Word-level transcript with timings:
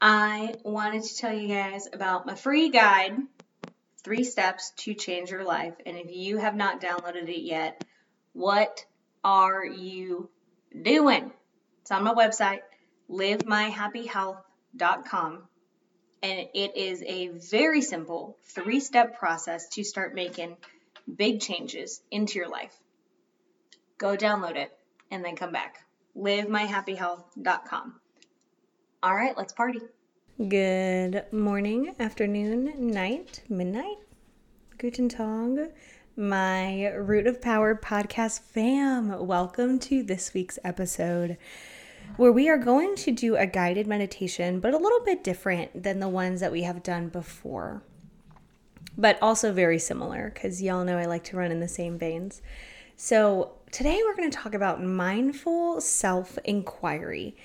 I 0.00 0.54
wanted 0.62 1.02
to 1.02 1.16
tell 1.16 1.32
you 1.32 1.48
guys 1.48 1.88
about 1.92 2.24
my 2.24 2.36
free 2.36 2.70
guide, 2.70 3.16
Three 4.04 4.22
Steps 4.22 4.70
to 4.78 4.94
Change 4.94 5.30
Your 5.30 5.42
Life. 5.42 5.74
And 5.84 5.96
if 5.96 6.14
you 6.14 6.38
have 6.38 6.54
not 6.54 6.80
downloaded 6.80 7.28
it 7.28 7.42
yet, 7.42 7.84
what 8.32 8.84
are 9.24 9.64
you 9.64 10.30
doing? 10.80 11.32
It's 11.82 11.90
on 11.90 12.04
my 12.04 12.14
website, 12.14 12.60
livemyhappyhealth.com. 13.10 15.42
And 16.22 16.48
it 16.54 16.76
is 16.76 17.02
a 17.02 17.26
very 17.28 17.82
simple 17.82 18.36
three 18.44 18.78
step 18.80 19.18
process 19.18 19.68
to 19.70 19.82
start 19.82 20.14
making 20.14 20.58
big 21.12 21.40
changes 21.40 22.00
into 22.10 22.38
your 22.38 22.48
life. 22.48 22.76
Go 23.98 24.16
download 24.16 24.56
it 24.56 24.70
and 25.10 25.24
then 25.24 25.34
come 25.34 25.50
back. 25.52 25.84
livemyhappyhealth.com. 26.16 28.00
All 29.00 29.14
right, 29.14 29.36
let's 29.36 29.52
party. 29.52 29.78
Good 30.48 31.26
morning, 31.30 31.94
afternoon, 32.00 32.90
night, 32.90 33.44
midnight, 33.48 33.98
Guten 34.76 35.08
Tag, 35.08 35.70
my 36.16 36.86
Root 36.88 37.28
of 37.28 37.40
Power 37.40 37.76
podcast 37.76 38.40
fam. 38.40 39.24
Welcome 39.24 39.78
to 39.78 40.02
this 40.02 40.34
week's 40.34 40.58
episode 40.64 41.36
where 42.16 42.32
we 42.32 42.48
are 42.48 42.58
going 42.58 42.96
to 42.96 43.12
do 43.12 43.36
a 43.36 43.46
guided 43.46 43.86
meditation, 43.86 44.58
but 44.58 44.74
a 44.74 44.78
little 44.78 45.04
bit 45.04 45.22
different 45.22 45.84
than 45.84 46.00
the 46.00 46.08
ones 46.08 46.40
that 46.40 46.50
we 46.50 46.62
have 46.62 46.82
done 46.82 47.08
before, 47.08 47.84
but 48.96 49.16
also 49.22 49.52
very 49.52 49.78
similar 49.78 50.32
because 50.34 50.60
y'all 50.60 50.84
know 50.84 50.98
I 50.98 51.04
like 51.04 51.22
to 51.24 51.36
run 51.36 51.52
in 51.52 51.60
the 51.60 51.68
same 51.68 51.98
veins. 51.98 52.42
So, 52.96 53.52
today 53.70 54.00
we're 54.04 54.16
going 54.16 54.28
to 54.28 54.36
talk 54.36 54.54
about 54.54 54.82
mindful 54.82 55.80
self 55.80 56.36
inquiry 56.44 57.36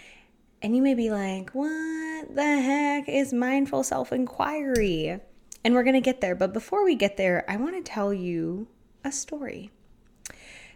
and 0.64 0.74
you 0.76 0.82
may 0.82 0.96
be 0.96 1.12
like, 1.12 1.50
what 1.52 2.34
the 2.34 2.62
heck 2.62 3.10
is 3.10 3.34
mindful 3.34 3.84
self 3.84 4.14
inquiry? 4.14 5.20
And 5.66 5.74
we're 5.74 5.84
going 5.84 5.94
to 5.94 6.02
get 6.02 6.22
there. 6.22 6.36
But 6.36 6.54
before 6.54 6.86
we 6.86 6.96
get 6.96 7.18
there, 7.18 7.46
I 7.50 7.58
want 7.58 7.76
to 7.76 7.92
tell 7.92 8.14
you 8.14 8.68
a 9.04 9.12
story. 9.12 9.72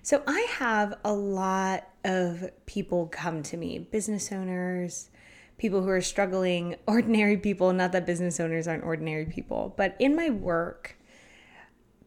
So 0.04 0.24
I 0.28 0.48
have 0.52 0.98
a 1.04 1.14
lot 1.14 1.88
of 2.04 2.50
people 2.66 3.08
come 3.08 3.44
to 3.44 3.58
me, 3.58 3.80
business 3.80 4.32
owners, 4.32 5.10
people 5.58 5.82
who 5.82 5.90
are 5.90 6.02
struggling, 6.02 6.76
ordinary 6.88 7.38
people. 7.38 7.72
Not 7.72 7.94
that 7.94 8.06
business 8.06 8.42
owners 8.42 8.68
aren't 8.68 8.84
ordinary 8.84 9.26
people, 9.26 9.74
but 9.78 9.96
in 10.00 10.16
my 10.16 10.30
work, 10.30 10.98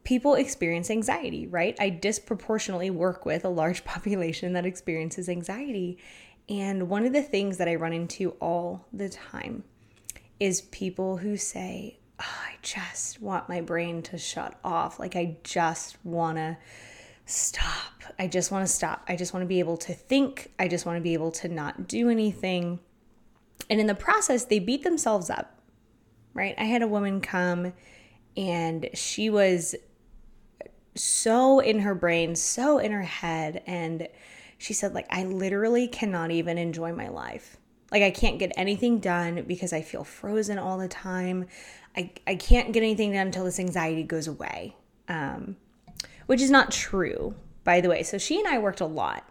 people 0.04 0.34
experience 0.34 0.90
anxiety, 0.90 1.46
right? 1.46 1.76
I 1.78 1.90
disproportionately 1.90 2.90
work 2.90 3.24
with 3.24 3.44
a 3.44 3.48
large 3.48 3.84
population 3.86 4.52
that 4.52 4.66
experiences 4.66 5.28
anxiety. 5.28 5.98
And 6.50 6.88
one 6.88 7.06
of 7.06 7.12
the 7.12 7.22
things 7.22 7.58
that 7.58 7.68
I 7.68 7.76
run 7.76 7.92
into 7.92 8.30
all 8.40 8.84
the 8.92 9.08
time 9.08 9.62
is 10.40 10.62
people 10.62 11.16
who 11.18 11.36
say, 11.36 12.00
oh, 12.18 12.24
I 12.44 12.56
just 12.60 13.22
want 13.22 13.48
my 13.48 13.60
brain 13.60 14.02
to 14.02 14.18
shut 14.18 14.58
off. 14.64 14.98
Like, 14.98 15.14
I 15.14 15.38
just 15.44 15.96
want 16.04 16.38
to 16.38 16.58
stop. 17.24 18.02
I 18.18 18.26
just 18.26 18.50
want 18.50 18.66
to 18.66 18.72
stop. 18.72 19.04
I 19.06 19.14
just 19.14 19.32
want 19.32 19.44
to 19.44 19.48
be 19.48 19.60
able 19.60 19.76
to 19.78 19.94
think. 19.94 20.50
I 20.58 20.66
just 20.66 20.84
want 20.84 20.96
to 20.96 21.00
be 21.00 21.14
able 21.14 21.30
to 21.32 21.48
not 21.48 21.86
do 21.86 22.08
anything. 22.08 22.80
And 23.68 23.80
in 23.80 23.86
the 23.86 23.94
process, 23.94 24.44
they 24.46 24.58
beat 24.58 24.82
themselves 24.82 25.30
up, 25.30 25.60
right? 26.34 26.56
I 26.58 26.64
had 26.64 26.82
a 26.82 26.88
woman 26.88 27.20
come 27.20 27.72
and 28.36 28.90
she 28.94 29.30
was 29.30 29.76
so 30.96 31.60
in 31.60 31.80
her 31.80 31.94
brain, 31.94 32.34
so 32.34 32.78
in 32.78 32.90
her 32.90 33.02
head, 33.02 33.62
and 33.66 34.08
she 34.60 34.74
said 34.74 34.92
like 34.92 35.06
I 35.08 35.24
literally 35.24 35.88
cannot 35.88 36.30
even 36.30 36.58
enjoy 36.58 36.92
my 36.92 37.08
life. 37.08 37.56
Like 37.90 38.02
I 38.02 38.10
can't 38.10 38.38
get 38.38 38.52
anything 38.56 39.00
done 39.00 39.44
because 39.46 39.72
I 39.72 39.80
feel 39.80 40.04
frozen 40.04 40.58
all 40.58 40.76
the 40.76 40.86
time. 40.86 41.46
I, 41.96 42.12
I 42.26 42.34
can't 42.34 42.70
get 42.72 42.82
anything 42.82 43.12
done 43.12 43.28
until 43.28 43.44
this 43.44 43.58
anxiety 43.58 44.02
goes 44.02 44.28
away. 44.28 44.76
Um, 45.08 45.56
which 46.26 46.42
is 46.42 46.50
not 46.50 46.70
true, 46.70 47.34
by 47.64 47.80
the 47.80 47.88
way. 47.88 48.02
So 48.02 48.18
she 48.18 48.38
and 48.38 48.46
I 48.46 48.58
worked 48.58 48.80
a 48.80 48.86
lot 48.86 49.28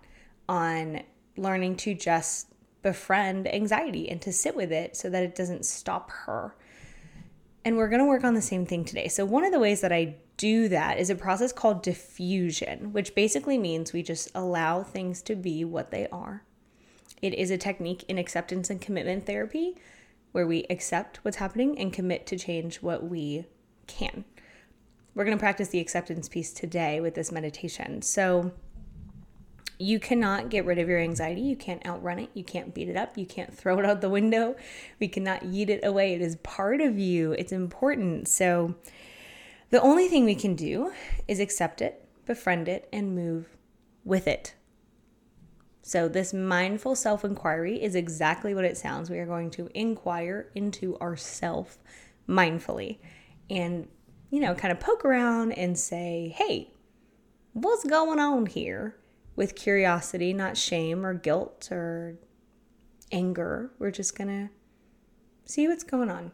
on 0.49 1.03
learning 1.37 1.75
to 1.77 1.93
just 1.93 2.47
befriend 2.81 3.47
anxiety 3.47 4.09
and 4.09 4.19
to 4.23 4.33
sit 4.33 4.55
with 4.55 4.71
it 4.71 4.97
so 4.97 5.11
that 5.11 5.21
it 5.21 5.35
doesn't 5.35 5.63
stop 5.63 6.09
her. 6.11 6.55
And 7.63 7.77
we're 7.77 7.87
going 7.87 8.01
to 8.01 8.07
work 8.07 8.23
on 8.23 8.33
the 8.33 8.41
same 8.41 8.65
thing 8.65 8.83
today. 8.83 9.07
So, 9.09 9.25
one 9.25 9.45
of 9.45 9.51
the 9.51 9.59
ways 9.59 9.81
that 9.81 9.93
I 9.93 10.15
do 10.39 10.69
that 10.69 10.97
is 10.97 11.09
a 11.09 11.15
process 11.15 11.51
called 11.51 11.83
diffusion, 11.83 12.93
which 12.93 13.13
basically 13.13 13.57
means 13.57 13.91
we 13.91 14.01
just 14.01 14.31
allow 14.33 14.81
things 14.81 15.21
to 15.23 15.35
be 15.35 15.65
what 15.65 15.91
they 15.91 16.07
are. 16.13 16.43
It 17.21 17.33
is 17.33 17.51
a 17.51 17.57
technique 17.57 18.05
in 18.07 18.17
acceptance 18.17 18.69
and 18.69 18.79
commitment 18.79 19.25
therapy 19.25 19.75
where 20.31 20.47
we 20.47 20.65
accept 20.69 21.17
what's 21.25 21.37
happening 21.37 21.77
and 21.77 21.91
commit 21.91 22.25
to 22.27 22.37
change 22.37 22.77
what 22.81 23.03
we 23.03 23.47
can. 23.85 24.23
We're 25.13 25.25
going 25.25 25.37
to 25.37 25.41
practice 25.41 25.67
the 25.67 25.81
acceptance 25.81 26.29
piece 26.29 26.53
today 26.53 27.01
with 27.01 27.15
this 27.15 27.33
meditation. 27.33 28.01
So, 28.01 28.53
you 29.81 29.99
cannot 29.99 30.49
get 30.49 30.65
rid 30.65 30.77
of 30.77 30.87
your 30.89 30.99
anxiety. 30.99 31.41
You 31.41 31.55
can't 31.55 31.85
outrun 31.85 32.19
it. 32.19 32.29
You 32.33 32.43
can't 32.43 32.73
beat 32.73 32.89
it 32.89 32.97
up. 32.97 33.17
You 33.17 33.25
can't 33.25 33.53
throw 33.53 33.79
it 33.79 33.85
out 33.85 34.01
the 34.01 34.09
window. 34.09 34.55
We 34.99 35.07
cannot 35.07 35.43
yeet 35.43 35.69
it 35.69 35.85
away. 35.85 36.13
It 36.13 36.21
is 36.21 36.35
part 36.37 36.81
of 36.81 36.99
you. 36.99 37.31
It's 37.33 37.53
important. 37.53 38.27
So, 38.27 38.75
the 39.69 39.81
only 39.81 40.07
thing 40.07 40.25
we 40.25 40.35
can 40.35 40.55
do 40.55 40.91
is 41.27 41.39
accept 41.39 41.81
it, 41.81 42.07
befriend 42.25 42.67
it, 42.67 42.89
and 42.91 43.15
move 43.15 43.57
with 44.03 44.27
it. 44.27 44.55
So, 45.81 46.07
this 46.07 46.33
mindful 46.33 46.95
self 46.95 47.23
inquiry 47.23 47.81
is 47.81 47.95
exactly 47.95 48.53
what 48.53 48.65
it 48.65 48.77
sounds. 48.77 49.09
We 49.09 49.19
are 49.19 49.25
going 49.25 49.51
to 49.51 49.69
inquire 49.73 50.51
into 50.53 50.97
ourself 50.99 51.77
mindfully 52.27 52.99
and, 53.49 53.87
you 54.29 54.39
know, 54.39 54.53
kind 54.53 54.71
of 54.71 54.79
poke 54.79 55.05
around 55.05 55.53
and 55.53 55.77
say, 55.77 56.33
hey, 56.37 56.71
what's 57.53 57.83
going 57.83 58.19
on 58.19 58.45
here? 58.45 58.95
With 59.35 59.55
curiosity, 59.55 60.33
not 60.33 60.57
shame 60.57 61.05
or 61.05 61.13
guilt 61.13 61.69
or 61.71 62.19
anger. 63.11 63.71
We're 63.79 63.91
just 63.91 64.17
going 64.17 64.27
to 64.27 64.49
see 65.45 65.67
what's 65.67 65.83
going 65.83 66.09
on. 66.09 66.31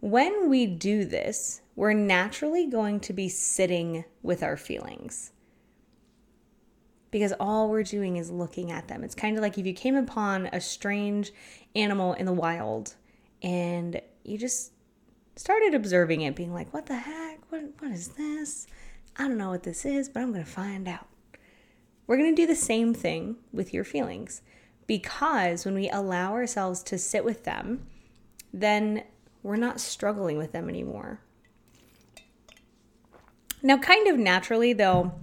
When 0.00 0.48
we 0.48 0.66
do 0.66 1.04
this, 1.04 1.60
we're 1.78 1.92
naturally 1.92 2.66
going 2.66 2.98
to 2.98 3.12
be 3.12 3.28
sitting 3.28 4.04
with 4.20 4.42
our 4.42 4.56
feelings 4.56 5.30
because 7.12 7.32
all 7.38 7.68
we're 7.68 7.84
doing 7.84 8.16
is 8.16 8.32
looking 8.32 8.72
at 8.72 8.88
them. 8.88 9.04
It's 9.04 9.14
kind 9.14 9.36
of 9.36 9.42
like 9.42 9.58
if 9.58 9.64
you 9.64 9.72
came 9.72 9.94
upon 9.94 10.46
a 10.46 10.60
strange 10.60 11.30
animal 11.76 12.14
in 12.14 12.26
the 12.26 12.32
wild 12.32 12.96
and 13.44 14.02
you 14.24 14.36
just 14.36 14.72
started 15.36 15.72
observing 15.72 16.22
it, 16.22 16.34
being 16.34 16.52
like, 16.52 16.74
what 16.74 16.86
the 16.86 16.96
heck? 16.96 17.38
What, 17.52 17.62
what 17.78 17.92
is 17.92 18.08
this? 18.08 18.66
I 19.16 19.28
don't 19.28 19.38
know 19.38 19.50
what 19.50 19.62
this 19.62 19.84
is, 19.84 20.08
but 20.08 20.18
I'm 20.18 20.32
going 20.32 20.44
to 20.44 20.50
find 20.50 20.88
out. 20.88 21.06
We're 22.08 22.16
going 22.16 22.34
to 22.34 22.42
do 22.42 22.48
the 22.48 22.56
same 22.56 22.92
thing 22.92 23.36
with 23.52 23.72
your 23.72 23.84
feelings 23.84 24.42
because 24.88 25.64
when 25.64 25.76
we 25.76 25.88
allow 25.88 26.32
ourselves 26.32 26.82
to 26.82 26.98
sit 26.98 27.24
with 27.24 27.44
them, 27.44 27.86
then 28.52 29.04
we're 29.44 29.54
not 29.54 29.78
struggling 29.78 30.38
with 30.38 30.50
them 30.50 30.68
anymore. 30.68 31.20
Now, 33.62 33.78
kind 33.78 34.06
of 34.08 34.18
naturally, 34.18 34.72
they'll 34.72 35.18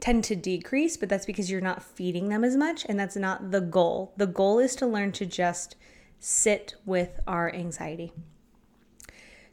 tend 0.00 0.24
to 0.24 0.34
decrease, 0.34 0.96
but 0.96 1.08
that's 1.08 1.26
because 1.26 1.50
you're 1.50 1.60
not 1.60 1.82
feeding 1.82 2.28
them 2.28 2.42
as 2.42 2.56
much, 2.56 2.84
and 2.88 2.98
that's 2.98 3.16
not 3.16 3.50
the 3.50 3.60
goal. 3.60 4.12
The 4.16 4.26
goal 4.26 4.58
is 4.58 4.74
to 4.76 4.86
learn 4.86 5.12
to 5.12 5.26
just 5.26 5.76
sit 6.18 6.74
with 6.84 7.20
our 7.26 7.52
anxiety. 7.54 8.12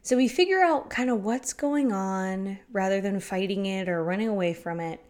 So 0.02 0.16
we 0.16 0.26
figure 0.26 0.62
out 0.62 0.90
kind 0.90 1.10
of 1.10 1.22
what's 1.22 1.52
going 1.52 1.92
on 1.92 2.58
rather 2.72 3.00
than 3.00 3.20
fighting 3.20 3.66
it 3.66 3.88
or 3.88 4.02
running 4.02 4.28
away 4.28 4.54
from 4.54 4.80
it. 4.80 5.04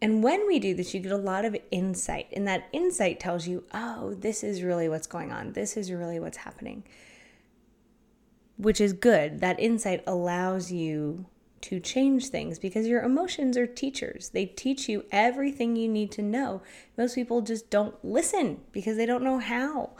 And 0.00 0.22
when 0.22 0.46
we 0.46 0.58
do 0.58 0.74
this, 0.74 0.94
you 0.94 1.00
get 1.00 1.12
a 1.12 1.16
lot 1.16 1.44
of 1.44 1.56
insight. 1.70 2.28
And 2.32 2.46
that 2.46 2.68
insight 2.72 3.20
tells 3.20 3.46
you, 3.46 3.64
oh, 3.72 4.14
this 4.14 4.42
is 4.42 4.62
really 4.62 4.88
what's 4.88 5.06
going 5.06 5.32
on. 5.32 5.52
This 5.52 5.76
is 5.76 5.92
really 5.92 6.18
what's 6.20 6.38
happening, 6.38 6.84
which 8.56 8.80
is 8.80 8.92
good. 8.92 9.40
That 9.40 9.58
insight 9.60 10.02
allows 10.06 10.72
you 10.72 11.26
to 11.62 11.80
change 11.80 12.28
things 12.28 12.58
because 12.58 12.86
your 12.86 13.02
emotions 13.02 13.56
are 13.56 13.66
teachers. 13.66 14.30
They 14.30 14.46
teach 14.46 14.88
you 14.88 15.04
everything 15.10 15.76
you 15.76 15.88
need 15.88 16.10
to 16.12 16.22
know. 16.22 16.62
Most 16.98 17.14
people 17.14 17.40
just 17.40 17.70
don't 17.70 17.94
listen 18.04 18.60
because 18.72 18.96
they 18.96 19.06
don't 19.06 19.24
know 19.24 19.38
how. 19.38 19.90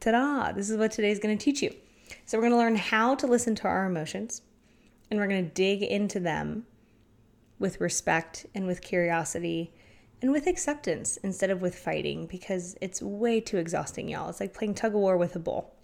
Ta 0.00 0.12
da! 0.12 0.52
This 0.52 0.70
is 0.70 0.76
what 0.76 0.92
today's 0.92 1.18
going 1.18 1.36
to 1.36 1.44
teach 1.44 1.62
you. 1.62 1.74
So, 2.24 2.38
we're 2.38 2.42
going 2.42 2.52
to 2.52 2.58
learn 2.58 2.76
how 2.76 3.16
to 3.16 3.26
listen 3.26 3.54
to 3.56 3.68
our 3.68 3.84
emotions 3.84 4.42
and 5.10 5.18
we're 5.18 5.26
going 5.26 5.44
to 5.44 5.54
dig 5.54 5.82
into 5.82 6.20
them 6.20 6.66
with 7.58 7.80
respect 7.80 8.46
and 8.54 8.66
with 8.66 8.82
curiosity 8.82 9.72
and 10.22 10.30
with 10.30 10.46
acceptance 10.46 11.16
instead 11.18 11.50
of 11.50 11.62
with 11.62 11.74
fighting 11.74 12.26
because 12.26 12.76
it's 12.80 13.02
way 13.02 13.40
too 13.40 13.58
exhausting, 13.58 14.08
y'all. 14.08 14.28
It's 14.28 14.40
like 14.40 14.54
playing 14.54 14.74
tug 14.74 14.94
of 14.94 15.00
war 15.00 15.16
with 15.16 15.36
a 15.36 15.38
bull. 15.38 15.74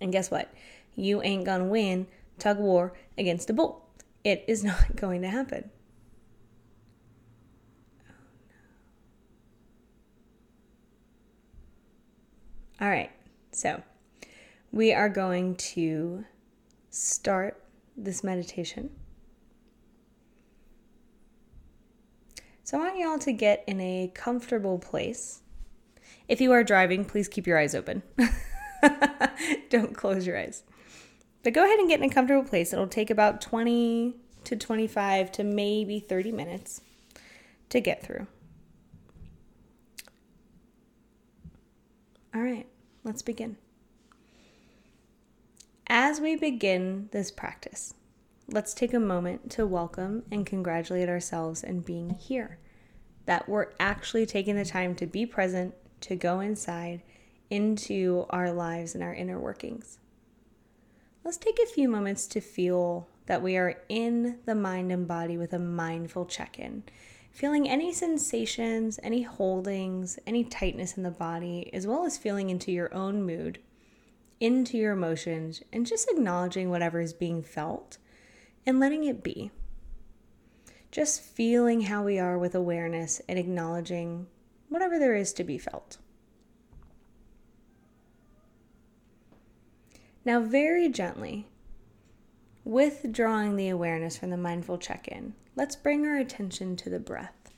And 0.00 0.12
guess 0.12 0.30
what? 0.30 0.52
You 0.96 1.22
ain't 1.22 1.44
gonna 1.44 1.64
win 1.64 2.06
tug 2.38 2.58
of 2.58 2.62
war 2.62 2.94
against 3.16 3.50
a 3.50 3.52
bull. 3.52 3.87
It 4.24 4.44
is 4.46 4.64
not 4.72 4.96
going 4.96 5.22
to 5.22 5.28
happen. 5.28 5.70
Oh, 12.80 12.84
all 12.84 12.88
right, 12.88 13.10
so 13.52 13.82
we 14.72 14.92
are 14.92 15.08
going 15.08 15.56
to 15.56 16.24
start 16.90 17.62
this 17.96 18.22
meditation 18.22 18.90
So 22.68 22.76
I 22.76 22.80
want 22.82 22.98
y'all 22.98 23.18
to 23.20 23.32
get 23.32 23.64
in 23.66 23.80
a 23.80 24.12
comfortable 24.14 24.78
place. 24.78 25.40
If 26.28 26.38
you 26.38 26.52
are 26.52 26.62
driving, 26.62 27.02
please 27.06 27.26
keep 27.26 27.46
your 27.46 27.58
eyes 27.58 27.74
open. 27.74 28.02
Don't 29.70 29.96
close 29.96 30.26
your 30.26 30.38
eyes. 30.38 30.64
But 31.42 31.52
go 31.52 31.64
ahead 31.64 31.78
and 31.78 31.88
get 31.88 32.00
in 32.00 32.10
a 32.10 32.12
comfortable 32.12 32.48
place. 32.48 32.72
It'll 32.72 32.88
take 32.88 33.10
about 33.10 33.40
20 33.40 34.14
to 34.44 34.56
25 34.56 35.32
to 35.32 35.44
maybe 35.44 36.00
30 36.00 36.32
minutes 36.32 36.80
to 37.70 37.80
get 37.80 38.02
through. 38.02 38.26
All 42.34 42.42
right, 42.42 42.66
let's 43.04 43.22
begin. 43.22 43.56
As 45.86 46.20
we 46.20 46.36
begin 46.36 47.08
this 47.12 47.30
practice, 47.30 47.94
let's 48.48 48.74
take 48.74 48.92
a 48.92 49.00
moment 49.00 49.50
to 49.52 49.66
welcome 49.66 50.24
and 50.30 50.44
congratulate 50.44 51.08
ourselves 51.08 51.62
in 51.62 51.80
being 51.80 52.10
here. 52.10 52.58
That 53.24 53.48
we're 53.48 53.72
actually 53.80 54.26
taking 54.26 54.56
the 54.56 54.64
time 54.64 54.94
to 54.96 55.06
be 55.06 55.24
present, 55.24 55.74
to 56.02 56.16
go 56.16 56.40
inside 56.40 57.02
into 57.50 58.26
our 58.30 58.52
lives 58.52 58.94
and 58.94 59.02
our 59.02 59.14
inner 59.14 59.38
workings. 59.38 59.98
Let's 61.28 61.36
take 61.36 61.58
a 61.62 61.66
few 61.66 61.90
moments 61.90 62.26
to 62.28 62.40
feel 62.40 63.06
that 63.26 63.42
we 63.42 63.58
are 63.58 63.82
in 63.90 64.38
the 64.46 64.54
mind 64.54 64.90
and 64.90 65.06
body 65.06 65.36
with 65.36 65.52
a 65.52 65.58
mindful 65.58 66.24
check 66.24 66.58
in. 66.58 66.84
Feeling 67.32 67.68
any 67.68 67.92
sensations, 67.92 68.98
any 69.02 69.24
holdings, 69.24 70.18
any 70.26 70.42
tightness 70.42 70.96
in 70.96 71.02
the 71.02 71.10
body, 71.10 71.68
as 71.74 71.86
well 71.86 72.06
as 72.06 72.16
feeling 72.16 72.48
into 72.48 72.72
your 72.72 72.94
own 72.94 73.24
mood, 73.24 73.58
into 74.40 74.78
your 74.78 74.94
emotions, 74.94 75.62
and 75.70 75.84
just 75.84 76.10
acknowledging 76.10 76.70
whatever 76.70 76.98
is 76.98 77.12
being 77.12 77.42
felt 77.42 77.98
and 78.64 78.80
letting 78.80 79.04
it 79.04 79.22
be. 79.22 79.50
Just 80.90 81.20
feeling 81.20 81.82
how 81.82 82.04
we 82.04 82.18
are 82.18 82.38
with 82.38 82.54
awareness 82.54 83.20
and 83.28 83.38
acknowledging 83.38 84.28
whatever 84.70 84.98
there 84.98 85.14
is 85.14 85.34
to 85.34 85.44
be 85.44 85.58
felt. 85.58 85.98
Now, 90.28 90.40
very 90.40 90.90
gently, 90.90 91.46
withdrawing 92.62 93.56
the 93.56 93.70
awareness 93.70 94.18
from 94.18 94.28
the 94.28 94.36
mindful 94.36 94.76
check 94.76 95.08
in, 95.08 95.32
let's 95.56 95.74
bring 95.74 96.06
our 96.06 96.18
attention 96.18 96.76
to 96.76 96.90
the 96.90 97.00
breath. 97.00 97.54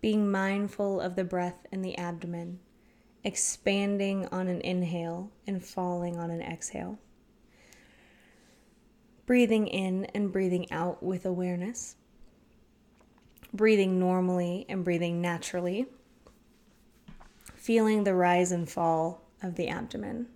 Being 0.00 0.30
mindful 0.30 1.02
of 1.02 1.16
the 1.16 1.22
breath 1.24 1.66
in 1.70 1.82
the 1.82 1.98
abdomen, 1.98 2.60
expanding 3.24 4.26
on 4.28 4.48
an 4.48 4.62
inhale 4.62 5.32
and 5.46 5.62
falling 5.62 6.16
on 6.16 6.30
an 6.30 6.40
exhale 6.40 6.98
breathing 9.26 9.66
in 9.66 10.06
and 10.14 10.32
breathing 10.32 10.72
out 10.72 11.02
with 11.02 11.26
awareness, 11.26 11.96
breathing 13.52 13.98
normally 13.98 14.64
and 14.70 14.82
breathing 14.82 15.20
naturally, 15.20 15.84
feeling 17.54 18.04
the 18.04 18.14
rise 18.14 18.50
and 18.50 18.70
fall 18.70 19.20
of 19.42 19.56
the 19.56 19.68
abdomen. 19.68 20.26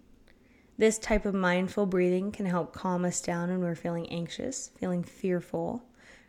This 0.79 0.97
type 0.97 1.27
of 1.27 1.35
mindful 1.35 1.87
breathing 1.87 2.31
can 2.31 2.47
help 2.47 2.73
calm 2.73 3.05
us 3.05 3.21
down 3.21 3.51
when 3.51 3.61
we're 3.61 3.75
feeling 3.75 4.09
anxious, 4.11 4.71
feeling 4.79 5.03
fearful, 5.03 5.83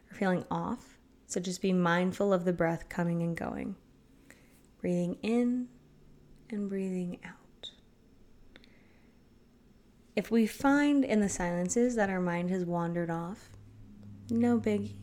or 0.09 0.15
feeling 0.15 0.43
off. 0.49 0.97
So 1.27 1.39
just 1.39 1.61
be 1.61 1.71
mindful 1.71 2.33
of 2.33 2.45
the 2.45 2.53
breath 2.53 2.89
coming 2.89 3.21
and 3.21 3.37
going. 3.37 3.75
Breathing 4.81 5.17
in 5.21 5.67
and 6.49 6.67
breathing 6.67 7.19
out. 7.23 7.69
If 10.15 10.31
we 10.31 10.47
find 10.47 11.05
in 11.05 11.21
the 11.21 11.29
silences 11.29 11.95
that 11.95 12.09
our 12.09 12.19
mind 12.19 12.49
has 12.49 12.65
wandered 12.65 13.11
off, 13.11 13.49
no 14.31 14.59
biggie. 14.59 14.95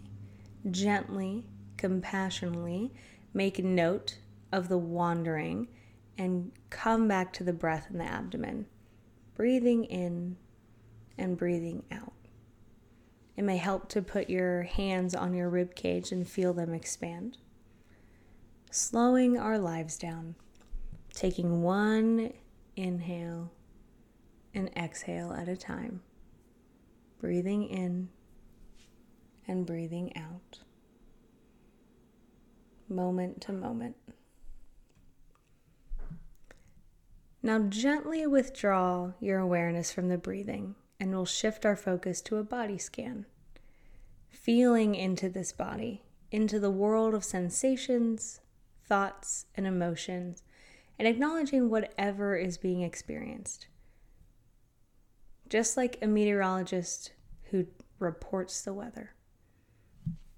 Gently, 0.69 1.45
compassionately 1.77 2.93
make 3.33 3.63
note 3.63 4.19
of 4.51 4.69
the 4.69 4.79
wandering 4.79 5.69
and 6.19 6.51
come 6.71 7.07
back 7.07 7.33
to 7.35 7.45
the 7.45 7.53
breath 7.53 7.87
in 7.91 7.99
the 7.99 8.05
abdomen, 8.05 8.67
breathing 9.37 9.85
in 9.85 10.37
and 11.19 11.37
breathing 11.37 11.85
out. 11.93 12.15
It 13.37 13.45
may 13.45 13.59
help 13.59 13.89
to 13.91 14.01
put 14.01 14.31
your 14.31 14.63
hands 14.63 15.15
on 15.15 15.35
your 15.35 15.51
rib 15.51 15.75
cage 15.75 16.11
and 16.11 16.27
feel 16.27 16.55
them 16.55 16.73
expand. 16.73 17.37
Slowing 18.71 19.39
our 19.39 19.59
lives 19.59 19.99
down, 19.99 20.37
taking 21.13 21.63
one 21.63 22.33
inhale 22.77 23.53
and 24.55 24.71
exhale 24.75 25.33
at 25.33 25.49
a 25.49 25.57
time, 25.57 26.01
breathing 27.21 27.69
in 27.69 28.09
and 29.47 29.67
breathing 29.67 30.17
out, 30.17 30.61
moment 32.89 33.43
to 33.43 33.53
moment. 33.53 33.97
Now, 37.47 37.61
gently 37.61 38.27
withdraw 38.27 39.13
your 39.21 39.39
awareness 39.39 39.93
from 39.93 40.09
the 40.09 40.19
breathing, 40.19 40.75
and 40.99 41.13
we'll 41.13 41.27
shift 41.27 41.65
our 41.65 41.77
focus 41.77 42.21
to 42.23 42.39
a 42.39 42.43
body 42.43 42.77
scan. 42.77 43.27
Feeling 44.29 44.95
into 44.95 45.29
this 45.29 45.53
body, 45.53 46.03
into 46.31 46.59
the 46.59 46.71
world 46.71 47.15
of 47.15 47.25
sensations, 47.25 48.41
thoughts, 48.85 49.47
and 49.55 49.67
emotions, 49.67 50.43
and 50.99 51.07
acknowledging 51.07 51.71
whatever 51.71 52.37
is 52.37 52.59
being 52.59 52.83
experienced 52.83 53.69
just 55.49 55.77
like 55.77 55.99
a 56.03 56.07
meteorologist 56.07 57.13
who 57.51 57.67
reports 57.99 58.63
the 58.63 58.75
weather. 58.75 59.13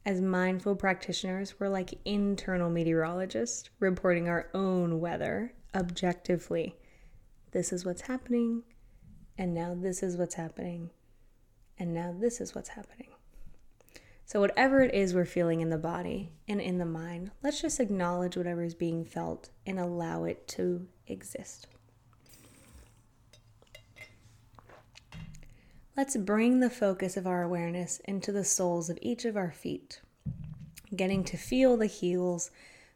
As 0.05 0.21
mindful 0.21 0.77
practitioners, 0.77 1.59
we're 1.59 1.69
like 1.69 1.99
internal 2.05 2.71
meteorologists 2.71 3.71
reporting 3.81 4.29
our 4.29 4.49
own 4.55 5.01
weather 5.01 5.55
objectively. 5.75 6.77
This 7.51 7.73
is 7.73 7.85
what's 7.85 8.03
happening, 8.03 8.63
and 9.37 9.55
now 9.55 9.75
this 9.79 10.03
is 10.03 10.17
what's 10.17 10.35
happening, 10.35 10.91
and 11.79 11.95
now 11.95 12.15
this 12.19 12.41
is 12.41 12.55
what's 12.55 12.71
happening. 12.71 13.09
So, 14.27 14.41
whatever 14.41 14.83
it 14.83 14.95
is 14.95 15.15
we're 15.15 15.25
feeling 15.25 15.63
in 15.63 15.71
the 15.71 15.79
body 15.79 16.33
and 16.47 16.61
in 16.61 16.77
the 16.77 16.85
mind, 16.85 17.31
let's 17.43 17.63
just 17.63 17.81
acknowledge 17.81 18.37
whatever 18.37 18.63
is 18.63 18.75
being 18.75 19.07
felt 19.07 19.49
and 19.65 19.81
allow 19.81 20.25
it 20.25 20.47
to 20.49 20.87
exist. 21.07 21.67
Let's 25.97 26.17
bring 26.17 26.61
the 26.61 26.69
focus 26.69 27.17
of 27.17 27.27
our 27.27 27.43
awareness 27.43 28.01
into 28.05 28.31
the 28.31 28.45
soles 28.45 28.91
of 28.91 28.99
each 29.01 29.25
of 29.25 29.37
our 29.37 29.51
feet, 29.51 30.03
getting 30.95 31.25
to 31.25 31.39
feel 31.39 31.79
the 31.79 31.87
heels, 31.87 32.51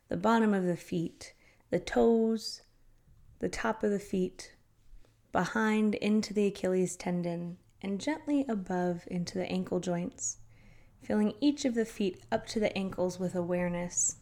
the 0.08 0.18
bottom 0.18 0.52
of 0.52 0.64
the 0.64 0.76
feet, 0.76 1.32
the 1.70 1.80
toes, 1.80 2.60
the 3.42 3.48
top 3.48 3.82
of 3.82 3.90
the 3.90 3.98
feet, 3.98 4.52
behind 5.32 5.96
into 5.96 6.32
the 6.32 6.46
Achilles 6.46 6.94
tendon, 6.94 7.58
and 7.82 8.00
gently 8.00 8.46
above 8.48 9.02
into 9.08 9.36
the 9.36 9.50
ankle 9.50 9.80
joints, 9.80 10.36
feeling 11.02 11.34
each 11.40 11.64
of 11.64 11.74
the 11.74 11.84
feet 11.84 12.22
up 12.30 12.46
to 12.46 12.60
the 12.60 12.74
ankles 12.78 13.18
with 13.18 13.34
awareness, 13.34 14.14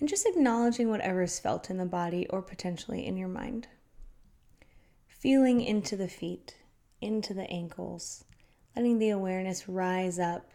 and 0.00 0.08
just 0.08 0.24
acknowledging 0.24 0.88
whatever 0.88 1.20
is 1.20 1.38
felt 1.38 1.68
in 1.68 1.76
the 1.76 1.84
body 1.84 2.26
or 2.30 2.40
potentially 2.40 3.06
in 3.06 3.18
your 3.18 3.28
mind. 3.28 3.68
Feeling 5.06 5.60
into 5.60 5.94
the 5.94 6.08
feet 6.08 6.56
into 7.02 7.34
the 7.34 7.50
ankles, 7.50 8.24
letting 8.74 8.98
the 8.98 9.10
awareness 9.10 9.68
rise 9.68 10.18
up 10.18 10.52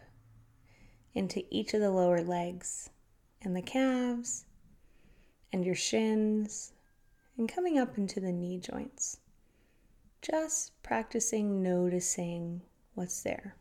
into 1.14 1.44
each 1.48 1.74
of 1.74 1.80
the 1.80 1.92
lower 1.92 2.22
legs 2.22 2.90
and 3.40 3.54
the 3.54 3.62
calves 3.62 4.46
and 5.52 5.64
your 5.64 5.76
shins 5.76 6.72
and 7.38 7.48
coming 7.48 7.78
up 7.78 7.96
into 7.96 8.20
the 8.20 8.32
knee 8.32 8.58
joints. 8.58 9.18
Just 10.20 10.72
practicing 10.82 11.62
noticing 11.62 12.62
what's 12.94 13.22
there. 13.22 13.54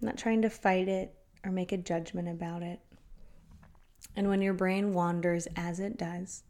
not 0.00 0.16
trying 0.18 0.42
to 0.42 0.50
fight 0.50 0.88
it 0.88 1.14
or 1.44 1.50
make 1.50 1.72
a 1.72 1.76
judgment 1.76 2.28
about 2.28 2.62
it. 2.62 2.80
And 4.16 4.28
when 4.28 4.42
your 4.42 4.54
brain 4.54 4.92
wanders 4.94 5.46
as 5.56 5.80
it 5.80 5.96
does, 5.96 6.42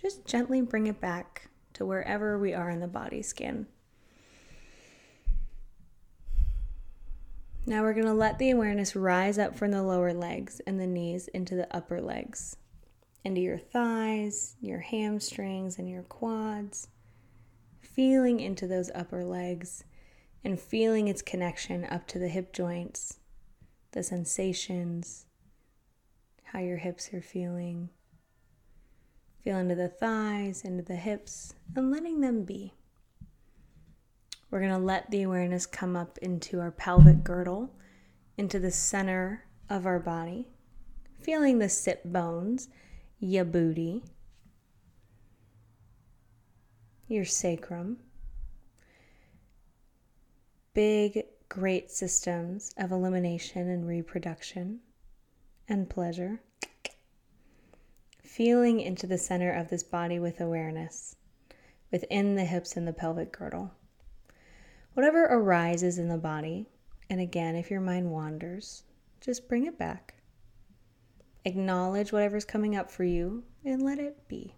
just 0.00 0.26
gently 0.26 0.60
bring 0.60 0.86
it 0.86 1.00
back 1.00 1.48
to 1.74 1.84
wherever 1.86 2.38
we 2.38 2.54
are 2.54 2.70
in 2.70 2.80
the 2.80 2.86
body 2.86 3.22
scan. 3.22 3.66
Now 7.66 7.82
we're 7.82 7.94
going 7.94 8.06
to 8.06 8.12
let 8.12 8.38
the 8.38 8.50
awareness 8.50 8.94
rise 8.94 9.38
up 9.38 9.56
from 9.56 9.70
the 9.70 9.82
lower 9.82 10.12
legs 10.12 10.60
and 10.66 10.78
the 10.78 10.86
knees 10.86 11.28
into 11.28 11.54
the 11.54 11.74
upper 11.74 12.00
legs, 12.00 12.56
into 13.24 13.40
your 13.40 13.58
thighs, 13.58 14.56
your 14.60 14.80
hamstrings, 14.80 15.78
and 15.78 15.88
your 15.88 16.02
quads. 16.02 16.88
Feeling 17.80 18.40
into 18.40 18.66
those 18.66 18.90
upper 18.94 19.24
legs 19.24 19.84
and 20.44 20.60
feeling 20.60 21.08
its 21.08 21.22
connection 21.22 21.84
up 21.86 22.06
to 22.08 22.18
the 22.18 22.28
hip 22.28 22.52
joints, 22.52 23.18
the 23.92 24.02
sensations, 24.02 25.26
how 26.44 26.58
your 26.60 26.76
hips 26.76 27.12
are 27.14 27.22
feeling. 27.22 27.88
Feel 29.42 29.58
into 29.58 29.74
the 29.74 29.88
thighs, 29.88 30.62
into 30.62 30.82
the 30.82 30.96
hips, 30.96 31.54
and 31.74 31.90
letting 31.90 32.20
them 32.20 32.44
be. 32.44 32.74
We're 34.50 34.60
going 34.60 34.70
to 34.72 34.78
let 34.78 35.10
the 35.10 35.22
awareness 35.22 35.66
come 35.66 35.96
up 35.96 36.18
into 36.18 36.60
our 36.60 36.70
pelvic 36.70 37.24
girdle, 37.24 37.74
into 38.36 38.58
the 38.58 38.70
center 38.70 39.46
of 39.68 39.86
our 39.86 39.98
body, 39.98 40.48
feeling 41.20 41.58
the 41.58 41.68
sit 41.68 42.12
bones, 42.12 42.68
your 43.24 43.44
booty, 43.44 44.02
your 47.08 47.24
sacrum. 47.24 47.98
Big, 50.74 51.24
great 51.48 51.90
systems 51.90 52.74
of 52.76 52.92
elimination 52.92 53.68
and 53.68 53.86
reproduction 53.86 54.80
and 55.68 55.88
pleasure. 55.88 56.40
Feeling 58.22 58.80
into 58.80 59.06
the 59.06 59.16
center 59.16 59.52
of 59.52 59.68
this 59.70 59.82
body 59.82 60.18
with 60.18 60.40
awareness, 60.40 61.16
within 61.90 62.34
the 62.34 62.44
hips 62.44 62.76
and 62.76 62.86
the 62.86 62.92
pelvic 62.92 63.32
girdle 63.32 63.70
whatever 64.94 65.24
arises 65.24 65.98
in 65.98 66.08
the 66.08 66.16
body. 66.16 66.66
And 67.10 67.20
again, 67.20 67.56
if 67.56 67.70
your 67.70 67.80
mind 67.80 68.10
wanders, 68.10 68.84
just 69.20 69.48
bring 69.48 69.66
it 69.66 69.78
back. 69.78 70.13
Acknowledge 71.44 72.12
whatever's 72.12 72.44
coming 72.44 72.74
up 72.74 72.90
for 72.90 73.04
you 73.04 73.44
and 73.64 73.82
let 73.82 73.98
it 73.98 74.28
be. 74.28 74.54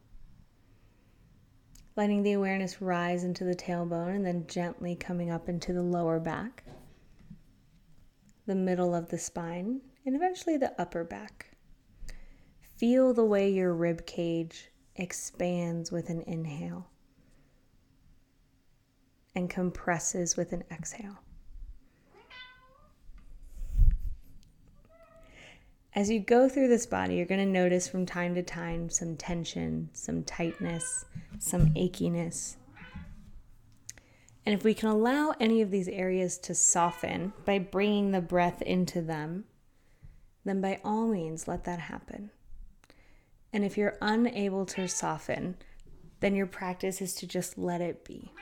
Letting 1.96 2.22
the 2.22 2.32
awareness 2.32 2.80
rise 2.80 3.24
into 3.24 3.44
the 3.44 3.54
tailbone 3.54 4.14
and 4.14 4.26
then 4.26 4.46
gently 4.46 4.94
coming 4.94 5.30
up 5.30 5.48
into 5.48 5.72
the 5.72 5.82
lower 5.82 6.20
back, 6.20 6.62
the 8.46 8.54
middle 8.54 8.94
of 8.94 9.08
the 9.08 9.18
spine, 9.18 9.80
and 10.04 10.14
eventually 10.14 10.56
the 10.56 10.80
upper 10.80 11.02
back. 11.02 11.56
Feel 12.76 13.14
the 13.14 13.24
way 13.24 13.50
your 13.50 13.72
rib 13.74 14.06
cage 14.06 14.70
expands 14.94 15.90
with 15.90 16.10
an 16.10 16.22
inhale 16.26 16.88
and 19.34 19.50
compresses 19.50 20.36
with 20.36 20.52
an 20.52 20.62
exhale. 20.70 21.18
As 25.96 26.10
you 26.10 26.20
go 26.20 26.46
through 26.46 26.68
this 26.68 26.84
body, 26.84 27.14
you're 27.14 27.24
going 27.24 27.40
to 27.40 27.50
notice 27.50 27.88
from 27.88 28.04
time 28.04 28.34
to 28.34 28.42
time 28.42 28.90
some 28.90 29.16
tension, 29.16 29.88
some 29.94 30.24
tightness, 30.24 31.06
some 31.38 31.70
achiness. 31.70 32.56
And 34.44 34.54
if 34.54 34.62
we 34.62 34.74
can 34.74 34.90
allow 34.90 35.34
any 35.40 35.62
of 35.62 35.70
these 35.70 35.88
areas 35.88 36.36
to 36.40 36.54
soften 36.54 37.32
by 37.46 37.58
bringing 37.60 38.10
the 38.10 38.20
breath 38.20 38.60
into 38.60 39.00
them, 39.00 39.44
then 40.44 40.60
by 40.60 40.80
all 40.84 41.08
means 41.08 41.48
let 41.48 41.64
that 41.64 41.80
happen. 41.80 42.30
And 43.50 43.64
if 43.64 43.78
you're 43.78 43.96
unable 44.02 44.66
to 44.66 44.86
soften, 44.88 45.56
then 46.20 46.34
your 46.34 46.46
practice 46.46 47.00
is 47.00 47.14
to 47.14 47.26
just 47.26 47.56
let 47.56 47.80
it 47.80 48.04
be. 48.04 48.32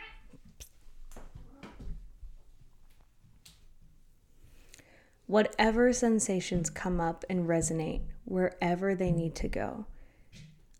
Whatever 5.34 5.92
sensations 5.92 6.70
come 6.70 7.00
up 7.00 7.24
and 7.28 7.48
resonate 7.48 8.02
wherever 8.24 8.94
they 8.94 9.10
need 9.10 9.34
to 9.34 9.48
go, 9.48 9.84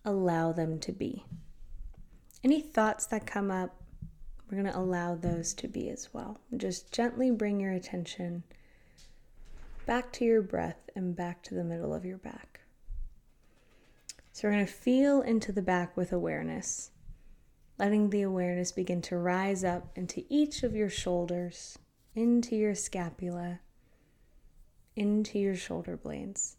allow 0.05 0.53
them 0.53 0.79
to 0.79 0.93
be. 0.93 1.25
Any 2.45 2.61
thoughts 2.61 3.05
that 3.07 3.27
come 3.27 3.51
up, 3.51 3.75
we're 4.47 4.63
going 4.63 4.73
to 4.73 4.79
allow 4.79 5.17
those 5.17 5.55
to 5.55 5.67
be 5.67 5.91
as 5.91 6.15
well. 6.15 6.39
Just 6.57 6.93
gently 6.93 7.33
bring 7.33 7.59
your 7.59 7.73
attention 7.73 8.45
back 9.87 10.13
to 10.13 10.25
your 10.25 10.41
breath 10.41 10.89
and 10.95 11.17
back 11.17 11.43
to 11.43 11.55
the 11.57 11.65
middle 11.65 11.93
of 11.93 12.05
your 12.05 12.19
back. 12.19 12.61
So 14.31 14.47
we're 14.47 14.55
going 14.55 14.67
to 14.67 14.73
feel 14.73 15.21
into 15.21 15.51
the 15.51 15.63
back 15.63 15.97
with 15.97 16.13
awareness, 16.13 16.93
letting 17.77 18.11
the 18.11 18.23
awareness 18.23 18.71
begin 18.71 19.03
to 19.03 19.17
rise 19.17 19.65
up 19.65 19.89
into 19.97 20.25
each 20.29 20.63
of 20.63 20.77
your 20.77 20.91
shoulders, 20.91 21.77
into 22.15 22.55
your 22.55 22.77
scapula 22.77 23.59
into 24.97 25.39
your 25.39 25.57
shoulder 25.57 25.97
blades. 25.97 26.57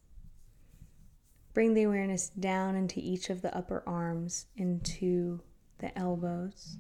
Bring 1.54 1.74
the 1.74 1.84
awareness 1.84 2.30
down 2.30 2.76
into 2.76 3.00
each 3.00 3.30
of 3.30 3.42
the 3.42 3.56
upper 3.56 3.82
arms, 3.88 4.48
into 4.58 5.40
the 5.78 5.98
elbows, 5.98 6.78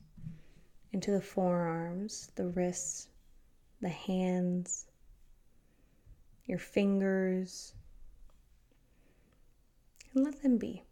into 0.91 1.12
the 1.12 1.21
forearms, 1.21 2.31
the 2.35 2.47
wrists, 2.47 3.07
the 3.81 3.89
hands, 3.89 4.88
your 6.45 6.59
fingers, 6.59 7.74
and 10.13 10.25
let 10.25 10.41
them 10.41 10.57
be. 10.57 10.83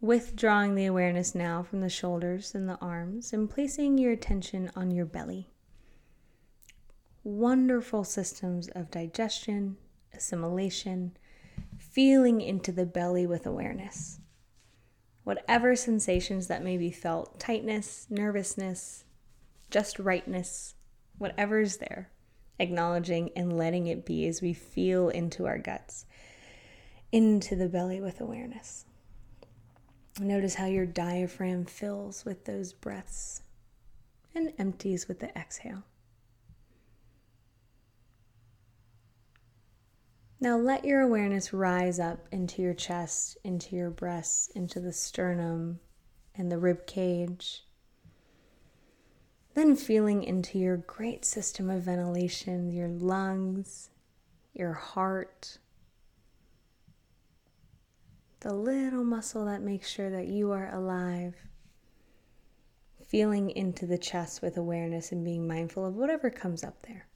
Withdrawing 0.00 0.74
the 0.74 0.86
awareness 0.86 1.34
now 1.34 1.62
from 1.62 1.80
the 1.80 1.88
shoulders 1.88 2.54
and 2.54 2.68
the 2.68 2.78
arms 2.80 3.32
and 3.32 3.50
placing 3.50 3.98
your 3.98 4.12
attention 4.12 4.70
on 4.76 4.90
your 4.90 5.06
belly 5.06 5.48
wonderful 7.26 8.04
systems 8.04 8.68
of 8.68 8.88
digestion, 8.88 9.76
assimilation, 10.14 11.16
feeling 11.76 12.40
into 12.40 12.70
the 12.70 12.86
belly 12.86 13.26
with 13.26 13.44
awareness. 13.46 14.20
Whatever 15.24 15.74
sensations 15.74 16.46
that 16.46 16.62
may 16.62 16.76
be 16.76 16.92
felt 16.92 17.40
tightness, 17.40 18.06
nervousness, 18.08 19.02
just 19.72 19.98
rightness, 19.98 20.76
whatever's 21.18 21.78
there, 21.78 22.12
acknowledging 22.60 23.30
and 23.34 23.58
letting 23.58 23.88
it 23.88 24.06
be 24.06 24.28
as 24.28 24.40
we 24.40 24.52
feel 24.52 25.08
into 25.08 25.46
our 25.46 25.58
guts, 25.58 26.06
into 27.10 27.56
the 27.56 27.68
belly 27.68 28.00
with 28.00 28.20
awareness. 28.20 28.84
Notice 30.20 30.54
how 30.54 30.66
your 30.66 30.86
diaphragm 30.86 31.64
fills 31.64 32.24
with 32.24 32.44
those 32.44 32.72
breaths 32.72 33.42
and 34.32 34.52
empties 34.58 35.08
with 35.08 35.18
the 35.18 35.36
exhale. 35.36 35.82
Now 40.38 40.58
let 40.58 40.84
your 40.84 41.00
awareness 41.00 41.54
rise 41.54 41.98
up 41.98 42.28
into 42.30 42.60
your 42.60 42.74
chest, 42.74 43.38
into 43.42 43.74
your 43.74 43.88
breasts, 43.88 44.48
into 44.48 44.80
the 44.80 44.92
sternum 44.92 45.80
and 46.34 46.52
the 46.52 46.58
rib 46.58 46.86
cage. 46.86 47.64
Then 49.54 49.76
feeling 49.76 50.22
into 50.22 50.58
your 50.58 50.76
great 50.76 51.24
system 51.24 51.70
of 51.70 51.84
ventilation, 51.84 52.70
your 52.70 52.88
lungs, 52.88 53.88
your 54.52 54.74
heart, 54.74 55.56
the 58.40 58.52
little 58.52 59.04
muscle 59.04 59.46
that 59.46 59.62
makes 59.62 59.88
sure 59.88 60.10
that 60.10 60.26
you 60.26 60.52
are 60.52 60.70
alive. 60.70 61.34
Feeling 63.06 63.48
into 63.50 63.86
the 63.86 63.96
chest 63.96 64.42
with 64.42 64.58
awareness 64.58 65.12
and 65.12 65.24
being 65.24 65.48
mindful 65.48 65.86
of 65.86 65.96
whatever 65.96 66.28
comes 66.28 66.62
up 66.62 66.82
there 66.82 67.06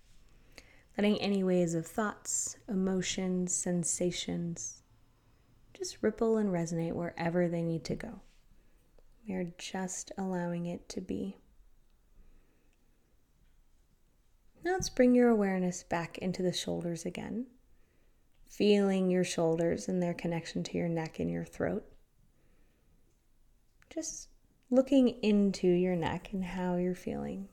letting 1.00 1.22
any 1.22 1.42
waves 1.42 1.72
of 1.72 1.86
thoughts, 1.86 2.58
emotions, 2.68 3.54
sensations 3.54 4.82
just 5.72 5.96
ripple 6.02 6.36
and 6.36 6.50
resonate 6.50 6.92
wherever 6.92 7.48
they 7.48 7.62
need 7.62 7.82
to 7.82 7.94
go. 7.94 8.20
We 9.26 9.32
are 9.32 9.50
just 9.56 10.12
allowing 10.18 10.66
it 10.66 10.90
to 10.90 11.00
be. 11.00 11.38
Now 14.62 14.72
let's 14.72 14.90
bring 14.90 15.14
your 15.14 15.30
awareness 15.30 15.82
back 15.82 16.18
into 16.18 16.42
the 16.42 16.52
shoulders 16.52 17.06
again, 17.06 17.46
feeling 18.46 19.08
your 19.08 19.24
shoulders 19.24 19.88
and 19.88 20.02
their 20.02 20.12
connection 20.12 20.62
to 20.64 20.76
your 20.76 20.90
neck 20.90 21.18
and 21.18 21.30
your 21.30 21.46
throat. 21.46 21.90
Just 23.88 24.28
looking 24.68 25.08
into 25.22 25.66
your 25.66 25.96
neck 25.96 26.28
and 26.34 26.44
how 26.44 26.76
you're 26.76 26.94
feeling. 26.94 27.48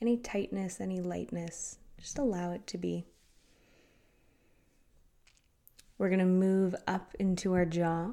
Any 0.00 0.16
tightness, 0.16 0.80
any 0.80 1.02
lightness, 1.02 1.80
just 1.98 2.18
allow 2.18 2.52
it 2.52 2.66
to 2.68 2.78
be. 2.78 3.04
We're 5.98 6.08
going 6.08 6.20
to 6.20 6.24
move 6.24 6.74
up 6.86 7.14
into 7.18 7.54
our 7.54 7.64
jaw, 7.64 8.12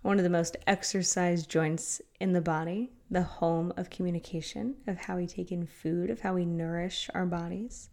one 0.00 0.18
of 0.18 0.24
the 0.24 0.30
most 0.30 0.56
exercised 0.66 1.48
joints 1.48 2.00
in 2.20 2.32
the 2.32 2.40
body, 2.40 2.90
the 3.10 3.22
home 3.22 3.72
of 3.76 3.90
communication, 3.90 4.76
of 4.86 4.96
how 4.96 5.16
we 5.16 5.26
take 5.26 5.52
in 5.52 5.66
food, 5.66 6.10
of 6.10 6.20
how 6.20 6.34
we 6.34 6.46
nourish 6.46 7.10
our 7.14 7.26
bodies. 7.26 7.90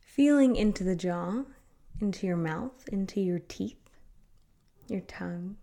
Feeling 0.00 0.56
into 0.56 0.82
the 0.82 0.96
jaw, 0.96 1.44
into 2.00 2.26
your 2.26 2.36
mouth, 2.36 2.88
into 2.90 3.20
your 3.20 3.38
teeth, 3.38 3.90
your 4.88 5.02
tongue, 5.02 5.56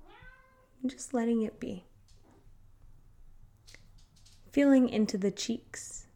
just 0.86 1.13
letting 1.13 1.41
it 1.41 1.60
be. 1.60 1.84
Feeling 4.51 4.88
into 4.88 5.18
the 5.18 5.32
cheeks, 5.32 6.08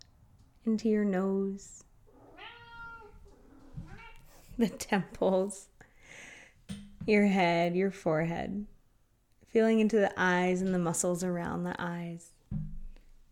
into 0.65 0.89
your 0.89 1.05
nose, 1.05 1.83
the 4.57 4.69
temples, 4.69 5.67
your 7.05 7.25
head, 7.25 7.75
your 7.75 7.91
forehead. 7.91 8.65
Feeling 9.47 9.79
into 9.79 9.97
the 9.97 10.13
eyes 10.17 10.61
and 10.61 10.73
the 10.73 10.79
muscles 10.79 11.23
around 11.23 11.63
the 11.63 11.75
eyes. 11.77 12.31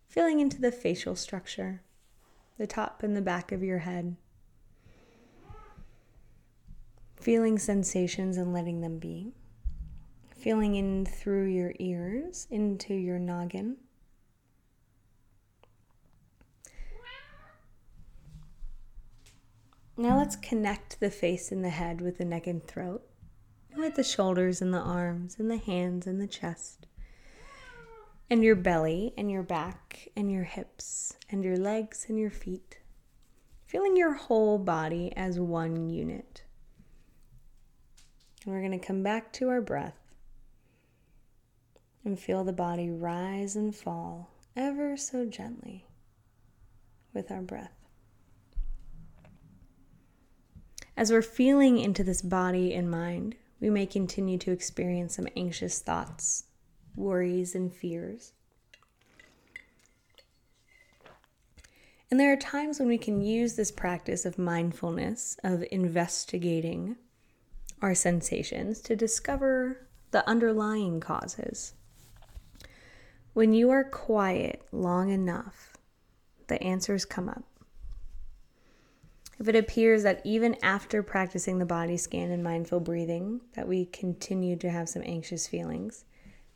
Feeling 0.08 0.40
into 0.40 0.62
the 0.62 0.72
facial 0.72 1.16
structure, 1.16 1.82
the 2.58 2.68
top 2.68 3.02
and 3.02 3.16
the 3.16 3.22
back 3.22 3.52
of 3.52 3.64
your 3.64 3.80
head. 3.80 4.16
Feeling 7.16 7.58
sensations 7.58 8.38
and 8.38 8.54
letting 8.54 8.82
them 8.82 9.00
be. 9.00 9.34
Feeling 10.36 10.76
in 10.76 11.06
through 11.06 11.46
your 11.46 11.74
ears, 11.80 12.48
into 12.50 12.94
your 12.94 13.20
noggin. 13.20 13.78
Now 20.02 20.18
let's 20.18 20.36
connect 20.36 21.00
the 21.00 21.12
face 21.12 21.52
and 21.52 21.64
the 21.64 21.70
head 21.70 22.02
with 22.02 22.18
the 22.18 22.26
neck 22.26 22.48
and 22.48 22.66
throat, 22.66 23.04
with 23.78 23.94
the 23.94 24.04
shoulders 24.04 24.60
and 24.60 24.74
the 24.74 24.80
arms 24.80 25.36
and 25.38 25.48
the 25.48 25.58
hands 25.60 26.08
and 26.08 26.20
the 26.20 26.26
chest, 26.26 26.88
and 28.28 28.44
your 28.44 28.56
belly 28.56 29.14
and 29.16 29.30
your 29.30 29.44
back 29.44 30.10
and 30.18 30.32
your 30.32 30.46
hips 30.46 31.16
and 31.30 31.44
your 31.44 31.56
legs 31.56 32.08
and 32.10 32.18
your 32.18 32.32
feet, 32.32 32.80
feeling 33.68 33.96
your 33.96 34.14
whole 34.14 34.58
body 34.58 35.14
as 35.16 35.40
one 35.40 35.88
unit. 35.88 36.46
And 38.44 38.56
we're 38.56 38.68
going 38.68 38.80
to 38.80 38.84
come 38.84 39.04
back 39.04 39.32
to 39.34 39.50
our 39.50 39.62
breath 39.62 40.16
and 42.04 42.20
feel 42.20 42.44
the 42.44 42.52
body 42.52 42.90
rise 42.90 43.56
and 43.56 43.76
fall 43.76 44.32
ever 44.56 44.98
so 44.98 45.28
gently 45.28 45.86
with 47.14 47.30
our 47.30 47.44
breath. 47.44 47.81
As 50.98 51.12
we're 51.12 51.22
feeling 51.22 51.80
into 51.80 52.04
this 52.04 52.22
body 52.22 52.74
and 52.74 52.92
mind, 52.92 53.36
we 53.60 53.70
may 53.70 53.86
continue 53.86 54.38
to 54.40 54.52
experience 54.52 55.16
some 55.16 55.28
anxious 55.36 55.80
thoughts, 55.80 56.46
worries, 56.96 57.56
and 57.56 57.74
fears. 57.74 58.34
And 62.10 62.20
there 62.20 62.34
are 62.34 62.38
times 62.38 62.78
when 62.78 62.90
we 62.90 62.98
can 62.98 63.22
use 63.22 63.56
this 63.56 63.72
practice 63.72 64.26
of 64.26 64.38
mindfulness, 64.38 65.38
of 65.46 65.64
investigating 65.72 66.98
our 67.82 67.96
sensations 67.96 68.82
to 68.82 68.96
discover 68.98 69.88
the 70.12 70.28
underlying 70.28 71.00
causes. 71.00 71.74
When 73.34 73.54
you 73.54 73.70
are 73.70 73.86
quiet 73.86 74.62
long 74.74 75.10
enough, 75.10 75.78
the 76.48 76.62
answers 76.62 77.06
come 77.06 77.30
up. 77.30 77.46
If 79.42 79.48
it 79.48 79.56
appears 79.56 80.04
that 80.04 80.22
even 80.24 80.56
after 80.62 81.02
practicing 81.02 81.58
the 81.58 81.66
body 81.66 81.98
scan 81.98 82.30
and 82.30 82.44
mindful 82.44 82.80
breathing 82.80 83.42
that 83.56 83.68
we 83.68 83.86
continue 83.86 84.56
to 84.58 84.70
have 84.70 84.88
some 84.88 85.02
anxious 85.04 85.48
feelings, 85.48 86.06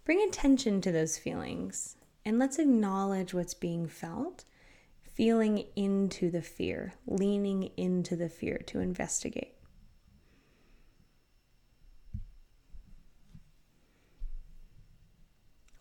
bring 0.03 0.21
attention 0.21 0.81
to 0.81 0.91
those 0.91 1.17
feelings 1.17 1.97
and 2.23 2.37
let's 2.37 2.59
acknowledge 2.59 3.33
what's 3.33 3.55
being 3.55 3.87
felt, 3.87 4.45
feeling 5.01 5.65
into 5.75 6.29
the 6.29 6.43
fear, 6.43 6.93
leaning 7.07 7.71
into 7.75 8.15
the 8.15 8.29
fear 8.29 8.59
to 8.67 8.79
investigate. 8.79 9.55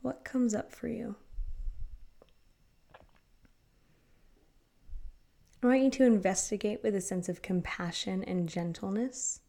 What 0.01 0.25
comes 0.25 0.55
up 0.55 0.75
for 0.75 0.88
you? 0.88 1.17
I 5.64 5.66
want 5.66 5.83
you 5.83 5.90
to 5.92 6.05
investigate 6.05 6.83
with 6.83 6.94
a 6.94 7.00
sense 7.00 7.31
of 7.31 7.40
compassion 7.40 8.22
and 8.22 8.46
gentleness. 8.46 9.40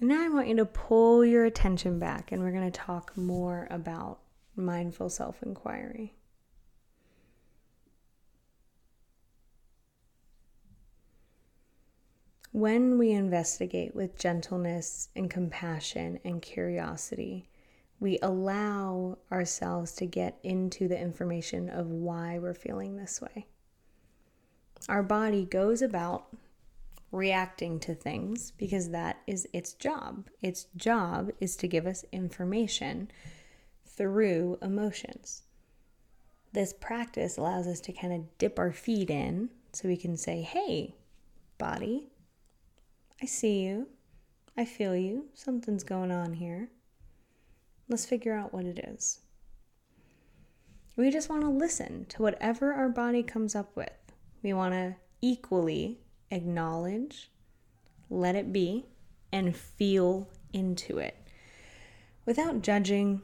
And 0.00 0.08
now 0.08 0.24
I 0.24 0.30
want 0.30 0.48
you 0.48 0.56
to 0.56 0.64
pull 0.64 1.22
your 1.22 1.44
attention 1.44 1.98
back, 1.98 2.32
and 2.32 2.42
we're 2.42 2.50
going 2.50 2.72
to 2.72 2.80
talk 2.80 3.14
more 3.14 3.68
about 3.70 4.20
mindful 4.56 5.10
self 5.10 5.42
inquiry. 5.42 6.14
When 12.54 12.98
we 12.98 13.10
investigate 13.10 13.96
with 13.96 14.16
gentleness 14.16 15.08
and 15.16 15.28
compassion 15.28 16.20
and 16.24 16.40
curiosity, 16.40 17.48
we 17.98 18.20
allow 18.22 19.18
ourselves 19.32 19.90
to 19.94 20.06
get 20.06 20.38
into 20.44 20.86
the 20.86 20.96
information 20.96 21.68
of 21.68 21.88
why 21.88 22.38
we're 22.38 22.54
feeling 22.54 22.96
this 22.96 23.20
way. 23.20 23.48
Our 24.88 25.02
body 25.02 25.44
goes 25.44 25.82
about 25.82 26.28
reacting 27.10 27.80
to 27.80 27.94
things 27.96 28.52
because 28.52 28.90
that 28.90 29.18
is 29.26 29.48
its 29.52 29.72
job. 29.72 30.28
Its 30.40 30.68
job 30.76 31.32
is 31.40 31.56
to 31.56 31.66
give 31.66 31.88
us 31.88 32.04
information 32.12 33.10
through 33.84 34.58
emotions. 34.62 35.42
This 36.52 36.72
practice 36.72 37.36
allows 37.36 37.66
us 37.66 37.80
to 37.80 37.92
kind 37.92 38.12
of 38.12 38.38
dip 38.38 38.60
our 38.60 38.70
feet 38.70 39.10
in 39.10 39.50
so 39.72 39.88
we 39.88 39.96
can 39.96 40.16
say, 40.16 40.42
hey, 40.42 40.94
body, 41.58 42.12
I 43.24 43.26
see 43.26 43.60
you. 43.62 43.88
I 44.54 44.66
feel 44.66 44.94
you. 44.94 45.30
Something's 45.32 45.82
going 45.82 46.12
on 46.12 46.34
here. 46.34 46.68
Let's 47.88 48.04
figure 48.04 48.34
out 48.34 48.52
what 48.52 48.66
it 48.66 48.78
is. 48.78 49.20
We 50.94 51.10
just 51.10 51.30
want 51.30 51.40
to 51.40 51.48
listen 51.48 52.04
to 52.10 52.20
whatever 52.20 52.74
our 52.74 52.90
body 52.90 53.22
comes 53.22 53.54
up 53.54 53.74
with. 53.76 53.96
We 54.42 54.52
want 54.52 54.74
to 54.74 54.96
equally 55.22 56.00
acknowledge, 56.30 57.30
let 58.10 58.34
it 58.34 58.52
be, 58.52 58.84
and 59.32 59.56
feel 59.56 60.28
into 60.52 60.98
it 60.98 61.16
without 62.26 62.60
judging, 62.60 63.22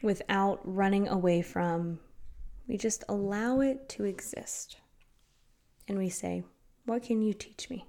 without 0.00 0.60
running 0.62 1.08
away 1.08 1.42
from. 1.42 1.98
We 2.68 2.76
just 2.76 3.02
allow 3.08 3.58
it 3.62 3.88
to 3.88 4.04
exist. 4.04 4.76
And 5.88 5.98
we 5.98 6.08
say, 6.08 6.44
What 6.84 7.02
can 7.02 7.20
you 7.20 7.34
teach 7.34 7.68
me? 7.68 7.84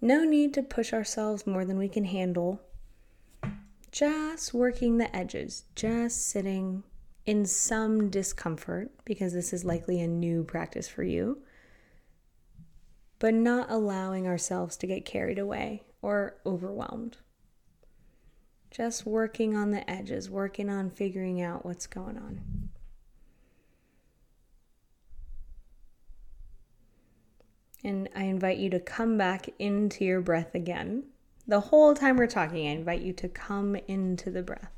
No 0.00 0.24
need 0.24 0.54
to 0.54 0.62
push 0.62 0.92
ourselves 0.92 1.46
more 1.46 1.64
than 1.64 1.78
we 1.78 1.88
can 1.88 2.04
handle. 2.04 2.62
Just 3.90 4.54
working 4.54 4.98
the 4.98 5.14
edges, 5.14 5.64
just 5.74 6.28
sitting 6.28 6.84
in 7.26 7.44
some 7.44 8.08
discomfort 8.08 8.90
because 9.04 9.32
this 9.32 9.52
is 9.52 9.64
likely 9.64 10.00
a 10.00 10.06
new 10.06 10.44
practice 10.44 10.88
for 10.88 11.02
you, 11.02 11.42
but 13.18 13.34
not 13.34 13.70
allowing 13.70 14.26
ourselves 14.26 14.76
to 14.76 14.86
get 14.86 15.04
carried 15.04 15.38
away 15.38 15.82
or 16.00 16.36
overwhelmed. 16.46 17.16
Just 18.70 19.04
working 19.04 19.56
on 19.56 19.72
the 19.72 19.88
edges, 19.90 20.30
working 20.30 20.70
on 20.70 20.90
figuring 20.90 21.42
out 21.42 21.66
what's 21.66 21.86
going 21.86 22.16
on. 22.16 22.68
And 27.84 28.08
I 28.14 28.24
invite 28.24 28.58
you 28.58 28.70
to 28.70 28.80
come 28.80 29.16
back 29.16 29.48
into 29.58 30.04
your 30.04 30.20
breath 30.20 30.54
again. 30.54 31.04
The 31.46 31.60
whole 31.60 31.94
time 31.94 32.16
we're 32.16 32.26
talking, 32.26 32.66
I 32.66 32.72
invite 32.72 33.00
you 33.00 33.12
to 33.14 33.28
come 33.28 33.76
into 33.86 34.30
the 34.30 34.42
breath. 34.42 34.72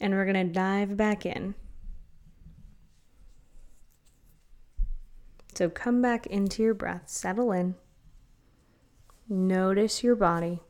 And 0.00 0.12
we're 0.12 0.30
going 0.30 0.46
to 0.46 0.52
dive 0.52 0.96
back 0.96 1.24
in. 1.24 1.54
So 5.54 5.70
come 5.70 6.02
back 6.02 6.26
into 6.26 6.62
your 6.62 6.74
breath, 6.74 7.04
settle 7.06 7.50
in, 7.50 7.76
notice 9.26 10.04
your 10.04 10.14
body. 10.14 10.60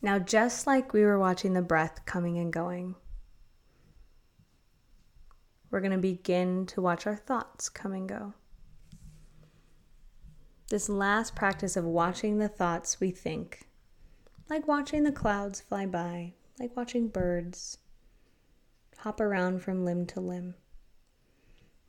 Now, 0.00 0.18
just 0.18 0.66
like 0.66 0.94
we 0.94 1.02
were 1.04 1.18
watching 1.18 1.52
the 1.52 1.60
breath 1.60 2.06
coming 2.06 2.38
and 2.38 2.50
going, 2.50 2.94
we're 5.74 5.80
going 5.80 5.90
to 5.90 5.98
begin 5.98 6.64
to 6.66 6.80
watch 6.80 7.04
our 7.04 7.16
thoughts 7.16 7.68
come 7.68 7.92
and 7.92 8.08
go. 8.08 8.32
This 10.70 10.88
last 10.88 11.34
practice 11.34 11.76
of 11.76 11.84
watching 11.84 12.38
the 12.38 12.46
thoughts 12.46 13.00
we 13.00 13.10
think, 13.10 13.66
like 14.48 14.68
watching 14.68 15.02
the 15.02 15.10
clouds 15.10 15.60
fly 15.60 15.86
by, 15.86 16.34
like 16.60 16.76
watching 16.76 17.08
birds 17.08 17.78
hop 18.98 19.18
around 19.18 19.64
from 19.64 19.84
limb 19.84 20.06
to 20.06 20.20
limb, 20.20 20.54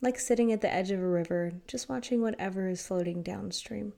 like 0.00 0.18
sitting 0.18 0.50
at 0.50 0.62
the 0.62 0.74
edge 0.74 0.90
of 0.90 0.98
a 0.98 1.06
river, 1.06 1.52
just 1.68 1.88
watching 1.88 2.20
whatever 2.20 2.68
is 2.68 2.84
floating 2.84 3.22
downstream. 3.22 3.92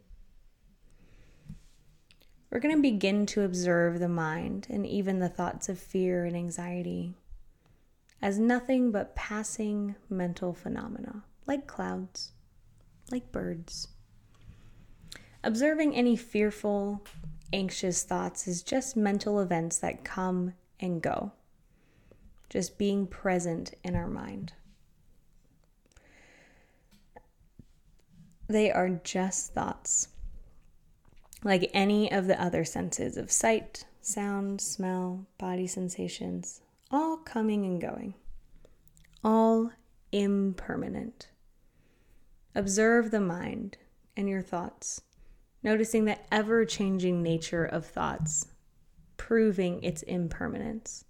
We're 2.51 2.61
going 2.61 2.77
to 2.77 2.83
begin 2.83 3.25
to 3.25 3.41
observe 3.41 4.01
the 4.01 4.09
mind 4.11 4.67
and 4.69 4.87
even 4.87 5.19
the 5.19 5.31
thoughts 5.31 5.71
of 5.71 5.79
fear 5.79 6.27
and 6.27 6.37
anxiety 6.37 7.15
as 8.21 8.39
nothing 8.39 8.91
but 8.91 9.15
passing 9.15 9.95
mental 10.11 10.53
phenomena, 10.53 11.25
like 11.47 11.67
clouds, 11.67 12.33
like 13.11 13.31
birds. 13.31 13.89
Observing 15.45 15.95
any 15.95 16.17
fearful, 16.17 17.05
anxious 17.53 18.03
thoughts 18.03 18.49
is 18.49 18.63
just 18.63 18.97
mental 18.97 19.41
events 19.41 19.79
that 19.79 20.05
come 20.05 20.55
and 20.81 21.01
go, 21.01 21.33
just 22.51 22.77
being 22.77 23.07
present 23.07 23.75
in 23.85 23.95
our 23.95 24.09
mind. 24.09 24.53
They 28.49 28.73
are 28.73 28.89
just 29.05 29.53
thoughts, 29.53 30.09
like 31.45 31.71
any 31.73 32.11
of 32.11 32.27
the 32.27 32.41
other 32.43 32.65
senses 32.65 33.17
of 33.17 33.31
sight, 33.31 33.85
sound, 34.01 34.61
smell, 34.61 35.27
body 35.37 35.67
sensations, 35.67 36.63
all 36.91 37.19
coming 37.19 37.65
and 37.65 37.81
going, 37.81 38.15
all 39.23 39.71
impermanent. 40.13 41.29
Observe 42.55 43.11
the 43.11 43.21
mind 43.21 43.77
and 44.17 44.29
your 44.29 44.43
thoughts, 44.43 45.03
noticing 45.63 46.05
the 46.05 46.19
ever 46.33 46.65
changing 46.65 47.23
nature 47.23 47.65
of 47.65 47.87
thoughts, 47.87 48.47
proving 49.17 49.83
its 49.83 50.03
impermanence. 50.03 51.05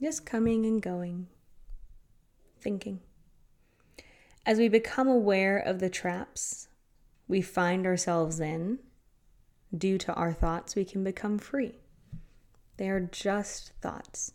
Just 0.00 0.26
coming 0.26 0.64
and 0.66 0.80
going, 0.80 1.28
thinking. 2.60 3.00
As 4.46 4.58
we 4.58 4.68
become 4.68 5.08
aware 5.08 5.58
of 5.58 5.80
the 5.80 5.90
traps 5.90 6.68
we 7.26 7.40
find 7.40 7.86
ourselves 7.86 8.38
in 8.38 8.78
due 9.76 9.98
to 9.98 10.12
our 10.12 10.32
thoughts, 10.32 10.76
we 10.76 10.84
can 10.84 11.02
become 11.02 11.38
free. 11.38 11.83
They 12.76 12.88
are 12.88 13.00
just 13.00 13.72
thoughts. 13.80 14.32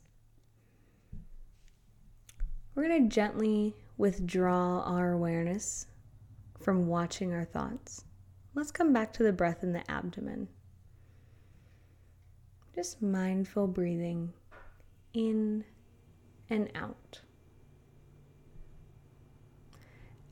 We're 2.74 2.88
going 2.88 3.10
to 3.10 3.14
gently 3.14 3.76
withdraw 3.98 4.82
our 4.84 5.12
awareness 5.12 5.88
from 6.60 6.88
watching 6.88 7.34
our 7.34 7.44
thoughts. 7.44 8.06
Let's 8.54 8.72
come 8.72 8.94
back 8.94 9.12
to 9.14 9.24
the 9.24 9.34
breath 9.34 9.64
in 9.64 9.74
the 9.74 9.90
abdomen. 9.92 10.48
Just 12.74 13.02
mindful 13.02 13.68
breathing 13.68 14.34
in 15.14 15.66
and 16.50 16.70
out. 16.76 17.22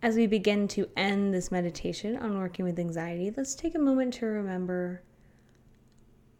As 0.02 0.16
we 0.16 0.28
begin 0.28 0.68
to 0.70 0.88
end 0.96 1.34
this 1.34 1.52
meditation 1.52 2.16
on 2.18 2.38
working 2.38 2.64
with 2.64 2.80
anxiety, 2.80 3.34
let's 3.36 3.56
take 3.56 3.76
a 3.76 3.80
moment 3.80 4.14
to 4.16 4.28
remember 4.28 5.02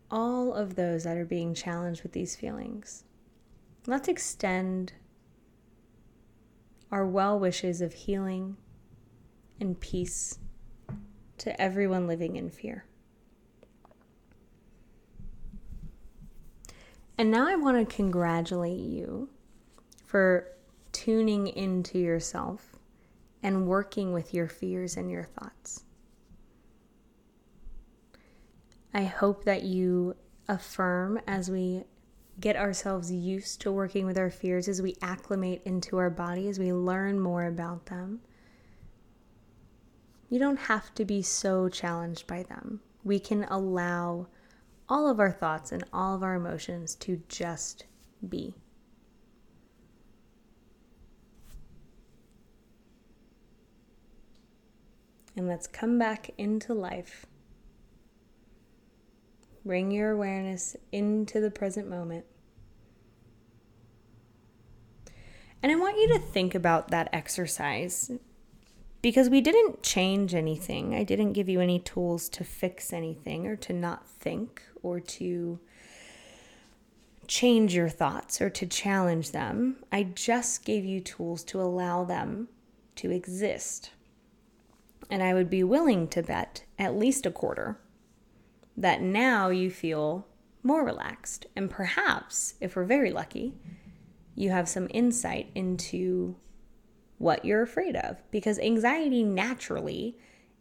all 0.10 0.54
of 0.54 0.76
those 0.76 1.04
that 1.04 1.18
are 1.18 1.26
being 1.26 1.54
challenged 1.54 2.04
with 2.04 2.14
these 2.14 2.36
feelings. 2.36 3.04
Let's 3.86 4.08
extend 4.08 4.94
our 6.92 7.06
well 7.06 7.40
wishes 7.40 7.82
of 7.82 7.94
healing 7.94 8.58
and 9.60 9.80
peace 9.80 10.40
to 11.40 11.62
everyone 11.62 12.08
living 12.08 12.36
in 12.36 12.50
fear. 12.50 12.86
And 17.18 17.32
now 17.32 17.48
I 17.48 17.56
want 17.56 17.78
to 17.78 17.96
congratulate 17.96 18.80
you 18.80 19.30
for 20.06 20.48
tuning 20.92 21.48
into 21.48 21.98
yourself 21.98 22.76
and 23.42 23.68
working 23.68 24.14
with 24.14 24.34
your 24.34 24.48
fears 24.48 24.98
and 24.98 25.10
your 25.10 25.24
thoughts. 25.24 25.84
I 28.94 29.04
hope 29.04 29.44
that 29.46 29.64
you 29.64 30.16
affirm 30.48 31.20
as 31.28 31.52
we 31.52 31.84
get 32.40 32.56
ourselves 32.56 33.12
used 33.12 33.62
to 33.62 33.72
working 33.72 34.06
with 34.06 34.18
our 34.18 34.30
fears, 34.30 34.68
as 34.68 34.82
we 34.82 34.96
acclimate 35.02 35.62
into 35.66 35.98
our 35.98 36.10
body, 36.10 36.48
as 36.48 36.60
we 36.60 36.72
learn 36.72 37.20
more 37.20 37.46
about 37.46 37.88
them. 37.88 38.22
You 40.30 40.40
don't 40.40 40.60
have 40.60 40.94
to 40.96 41.06
be 41.06 41.22
so 41.22 41.70
challenged 41.70 42.28
by 42.28 42.44
them. 42.44 42.82
We 43.04 43.20
can 43.20 43.46
allow 43.46 44.28
all 44.90 45.10
of 45.10 45.20
our 45.20 45.32
thoughts 45.32 45.72
and 45.72 45.84
all 45.92 46.16
of 46.16 46.24
our 46.24 46.36
emotions 46.36 46.96
to 46.96 47.22
just 47.28 47.86
be. 48.28 48.54
And 55.36 55.48
let's 55.48 55.68
come 55.68 56.00
back 56.00 56.32
into 56.38 56.74
life 56.74 57.26
Bring 59.68 59.92
your 59.92 60.12
awareness 60.12 60.78
into 60.94 61.42
the 61.42 61.52
present 61.52 61.90
moment. 61.90 62.24
And 65.62 65.70
I 65.70 65.76
want 65.76 65.98
you 65.98 66.08
to 66.14 66.20
think 66.20 66.56
about 66.56 66.88
that 66.92 67.10
exercise 67.12 68.10
because 69.02 69.30
we 69.30 69.42
didn't 69.42 69.84
change 69.84 70.34
anything. 70.34 70.96
I 70.96 71.04
didn't 71.04 71.34
give 71.34 71.50
you 71.50 71.60
any 71.60 71.80
tools 71.80 72.30
to 72.30 72.46
fix 72.46 72.94
anything 72.94 73.46
or 73.46 73.58
to 73.58 73.74
not 73.74 74.08
think 74.08 74.64
or 74.82 75.02
to 75.02 75.60
change 77.28 77.76
your 77.76 77.90
thoughts 77.90 78.40
or 78.40 78.50
to 78.50 78.66
challenge 78.66 79.32
them. 79.32 79.84
I 79.92 80.04
just 80.04 80.64
gave 80.64 80.86
you 80.86 81.02
tools 81.02 81.44
to 81.44 81.60
allow 81.60 82.06
them 82.06 82.48
to 82.96 83.12
exist. 83.12 83.92
And 85.10 85.22
I 85.22 85.34
would 85.34 85.50
be 85.50 85.64
willing 85.66 86.08
to 86.10 86.24
bet 86.24 86.64
at 86.80 86.98
least 86.98 87.26
a 87.26 87.32
quarter 87.32 87.78
that 88.78 89.02
now 89.02 89.50
you 89.50 89.72
feel 89.72 90.28
more 90.64 90.86
relaxed. 90.86 91.48
And 91.56 91.70
perhaps, 91.70 92.54
if 92.62 92.76
we're 92.76 92.86
very 92.86 93.12
lucky, 93.12 93.56
you 94.36 94.52
have 94.52 94.70
some 94.70 94.88
insight 94.92 95.50
into 95.56 96.36
what 97.18 97.44
you're 97.44 97.64
afraid 97.64 97.96
of. 97.96 98.22
Because 98.30 98.60
anxiety 98.60 99.24
naturally 99.24 100.18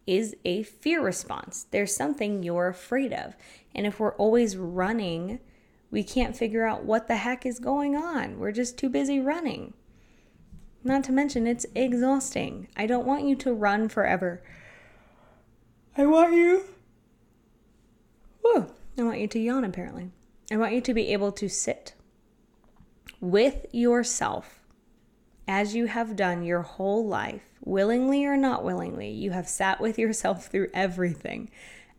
is 0.06 0.34
a 0.44 0.62
fear 0.62 1.02
response. 1.02 1.66
There's 1.70 1.94
something 1.94 2.42
you're 2.42 2.68
afraid 2.68 3.12
of. 3.12 3.36
And 3.74 3.86
if 3.86 4.00
we're 4.00 4.14
always 4.14 4.56
running, 4.56 5.40
we 5.90 6.02
can't 6.02 6.36
figure 6.36 6.66
out 6.66 6.84
what 6.84 7.08
the 7.08 7.16
heck 7.16 7.44
is 7.44 7.58
going 7.58 7.96
on. 7.96 8.38
We're 8.38 8.52
just 8.52 8.78
too 8.78 8.88
busy 8.88 9.20
running. 9.20 9.74
Not 10.82 11.04
to 11.04 11.12
mention, 11.12 11.46
it's 11.46 11.66
exhausting. 11.74 12.68
I 12.76 12.86
don't 12.86 13.06
want 13.06 13.24
you 13.24 13.34
to 13.36 13.52
run 13.52 13.88
forever. 13.88 14.42
I 15.98 16.06
want 16.06 16.34
you 16.34 16.64
I 18.98 19.02
want 19.02 19.20
you 19.20 19.28
to 19.28 19.38
yawn, 19.38 19.64
apparently. 19.64 20.10
I 20.50 20.56
want 20.56 20.72
you 20.72 20.80
to 20.80 20.94
be 20.94 21.12
able 21.12 21.32
to 21.32 21.48
sit 21.48 21.94
with 23.20 23.66
yourself 23.72 24.60
as 25.48 25.74
you 25.74 25.86
have 25.86 26.16
done 26.16 26.42
your 26.42 26.62
whole 26.62 27.06
life, 27.06 27.42
willingly 27.64 28.24
or 28.24 28.36
not 28.36 28.64
willingly. 28.64 29.10
You 29.10 29.32
have 29.32 29.48
sat 29.48 29.80
with 29.80 29.98
yourself 29.98 30.46
through 30.46 30.68
everything. 30.72 31.50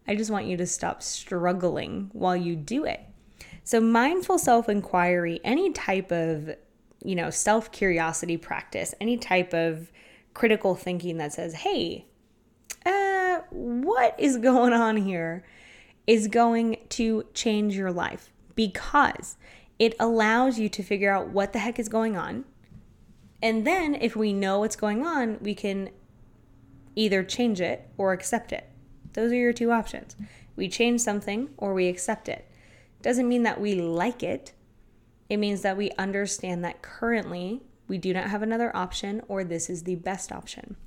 I 0.07 0.15
just 0.15 0.31
want 0.31 0.45
you 0.45 0.57
to 0.57 0.65
stop 0.65 1.03
struggling 1.03 2.09
while 2.13 2.35
you 2.35 2.55
do 2.55 2.85
it. 2.85 3.01
So, 3.63 3.81
mindful 3.81 4.37
self 4.37 4.69
inquiry, 4.69 5.41
any 5.43 5.73
type 5.73 6.11
of 6.11 6.55
you 7.03 7.15
know, 7.15 7.29
self 7.29 7.71
curiosity 7.71 8.37
practice, 8.37 8.93
any 8.99 9.17
type 9.17 9.53
of 9.53 9.91
critical 10.33 10.75
thinking 10.75 11.17
that 11.17 11.33
says, 11.33 11.53
hey, 11.53 12.05
uh, 12.85 13.39
what 13.49 14.15
is 14.19 14.37
going 14.41 14.73
on 14.73 14.97
here? 14.97 15.45
Is 16.07 16.27
going 16.27 16.77
to 16.89 17.25
change 17.33 17.75
your 17.75 17.91
life 17.91 18.31
because 18.55 19.37
it 19.77 19.93
allows 19.99 20.57
you 20.57 20.69
to 20.69 20.81
figure 20.81 21.11
out 21.11 21.27
what 21.27 21.53
the 21.53 21.59
heck 21.59 21.77
is 21.77 21.89
going 21.89 22.17
on. 22.17 22.45
And 23.43 23.67
then, 23.67 23.93
if 23.93 24.15
we 24.15 24.33
know 24.33 24.59
what's 24.59 24.75
going 24.75 25.05
on, 25.05 25.37
we 25.41 25.53
can 25.53 25.89
either 26.95 27.23
change 27.23 27.61
it 27.61 27.87
or 27.97 28.13
accept 28.13 28.51
it. 28.51 28.67
Those 29.13 29.31
are 29.31 29.35
your 29.35 29.53
two 29.53 29.71
options. 29.71 30.15
We 30.55 30.67
change 30.67 31.01
something 31.01 31.49
or 31.57 31.75
we 31.75 31.87
accept 31.87 32.27
it. 32.27 32.49
Doesn't 33.03 33.27
mean 33.27 33.43
that 33.43 33.61
we 33.61 33.75
like 33.75 34.23
it, 34.23 34.53
it 35.29 35.37
means 35.37 35.61
that 35.61 35.77
we 35.77 35.91
understand 35.97 36.63
that 36.63 36.81
currently 36.81 37.61
we 37.87 37.97
do 37.97 38.13
not 38.13 38.29
have 38.29 38.41
another 38.41 38.75
option 38.75 39.21
or 39.27 39.43
this 39.43 39.69
is 39.69 39.83
the 39.83 39.95
best 39.95 40.31
option. 40.31 40.77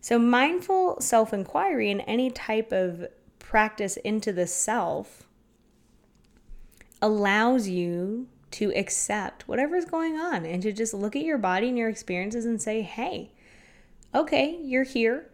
So, 0.00 0.18
mindful 0.18 1.00
self 1.00 1.32
inquiry 1.32 1.90
in 1.90 2.00
any 2.02 2.30
type 2.30 2.72
of 2.72 3.06
practice 3.48 3.96
into 3.96 4.30
the 4.30 4.46
self 4.46 5.26
allows 7.00 7.66
you 7.66 8.28
to 8.50 8.70
accept 8.76 9.48
whatever's 9.48 9.86
going 9.86 10.16
on 10.16 10.44
and 10.44 10.62
to 10.62 10.70
just 10.70 10.92
look 10.92 11.16
at 11.16 11.22
your 11.22 11.38
body 11.38 11.68
and 11.68 11.78
your 11.78 11.88
experiences 11.88 12.44
and 12.44 12.60
say, 12.60 12.82
hey, 12.82 13.32
okay, 14.14 14.58
you're 14.60 14.84
here. 14.84 15.30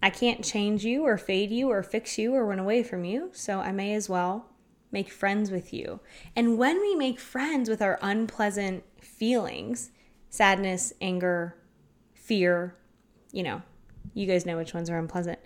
I 0.00 0.08
can't 0.08 0.44
change 0.44 0.84
you 0.84 1.02
or 1.02 1.18
fade 1.18 1.50
you 1.50 1.68
or 1.68 1.82
fix 1.82 2.16
you 2.16 2.32
or 2.32 2.46
run 2.46 2.60
away 2.60 2.84
from 2.84 3.04
you. 3.04 3.30
So 3.32 3.58
I 3.58 3.72
may 3.72 3.92
as 3.92 4.08
well 4.08 4.46
make 4.92 5.10
friends 5.10 5.50
with 5.50 5.72
you. 5.72 5.98
And 6.36 6.58
when 6.58 6.80
we 6.80 6.94
make 6.94 7.18
friends 7.18 7.68
with 7.68 7.82
our 7.82 7.98
unpleasant 8.00 8.84
feelings, 9.02 9.90
sadness, 10.30 10.92
anger, 11.00 11.56
fear, 12.14 12.76
you 13.32 13.42
know, 13.42 13.62
you 14.14 14.26
guys 14.26 14.46
know 14.46 14.56
which 14.56 14.74
ones 14.74 14.88
are 14.88 14.98
unpleasant, 14.98 15.40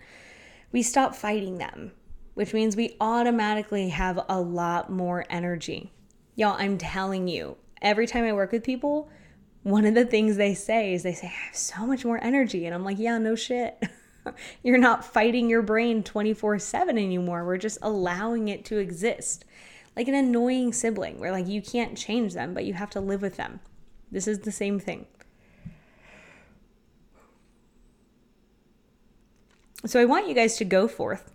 we 0.71 0.83
stop 0.83 1.15
fighting 1.15 1.57
them, 1.57 1.91
which 2.33 2.53
means 2.53 2.75
we 2.75 2.95
automatically 2.99 3.89
have 3.89 4.19
a 4.27 4.39
lot 4.39 4.89
more 4.89 5.25
energy. 5.29 5.91
Y'all, 6.35 6.55
I'm 6.57 6.77
telling 6.77 7.27
you, 7.27 7.57
every 7.81 8.07
time 8.07 8.23
I 8.23 8.33
work 8.33 8.51
with 8.51 8.63
people, 8.63 9.09
one 9.63 9.85
of 9.85 9.95
the 9.95 10.05
things 10.05 10.35
they 10.35 10.53
say 10.53 10.93
is 10.93 11.03
they 11.03 11.13
say, 11.13 11.27
I 11.27 11.45
have 11.47 11.55
so 11.55 11.85
much 11.85 12.03
more 12.03 12.21
energy. 12.23 12.65
And 12.65 12.73
I'm 12.73 12.83
like, 12.83 12.99
yeah, 12.99 13.17
no 13.17 13.35
shit. 13.35 13.81
You're 14.63 14.77
not 14.77 15.05
fighting 15.05 15.49
your 15.49 15.61
brain 15.61 16.03
24 16.03 16.59
7 16.59 16.97
anymore. 16.97 17.45
We're 17.45 17.57
just 17.57 17.77
allowing 17.81 18.47
it 18.47 18.65
to 18.65 18.77
exist. 18.77 19.45
Like 19.95 20.07
an 20.07 20.15
annoying 20.15 20.73
sibling 20.73 21.19
where, 21.19 21.31
like, 21.31 21.47
you 21.47 21.61
can't 21.61 21.95
change 21.97 22.33
them, 22.33 22.53
but 22.53 22.65
you 22.65 22.73
have 22.73 22.89
to 22.91 22.99
live 22.99 23.21
with 23.21 23.37
them. 23.37 23.59
This 24.11 24.27
is 24.27 24.39
the 24.39 24.51
same 24.51 24.79
thing. 24.79 25.05
So 29.85 29.99
I 29.99 30.05
want 30.05 30.27
you 30.27 30.33
guys 30.33 30.57
to 30.57 30.65
go 30.65 30.87
forth. 30.87 31.32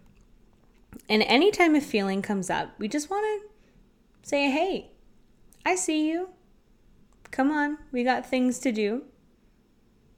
And 1.08 1.22
anytime 1.22 1.74
a 1.74 1.80
feeling 1.80 2.22
comes 2.22 2.50
up, 2.50 2.74
we 2.78 2.88
just 2.88 3.10
want 3.10 3.24
to 3.24 4.28
say, 4.28 4.50
hey, 4.50 4.90
I 5.64 5.74
see 5.74 6.08
you. 6.08 6.30
Come 7.30 7.50
on, 7.50 7.78
we 7.92 8.04
got 8.04 8.26
things 8.26 8.58
to 8.60 8.72
do. 8.72 9.04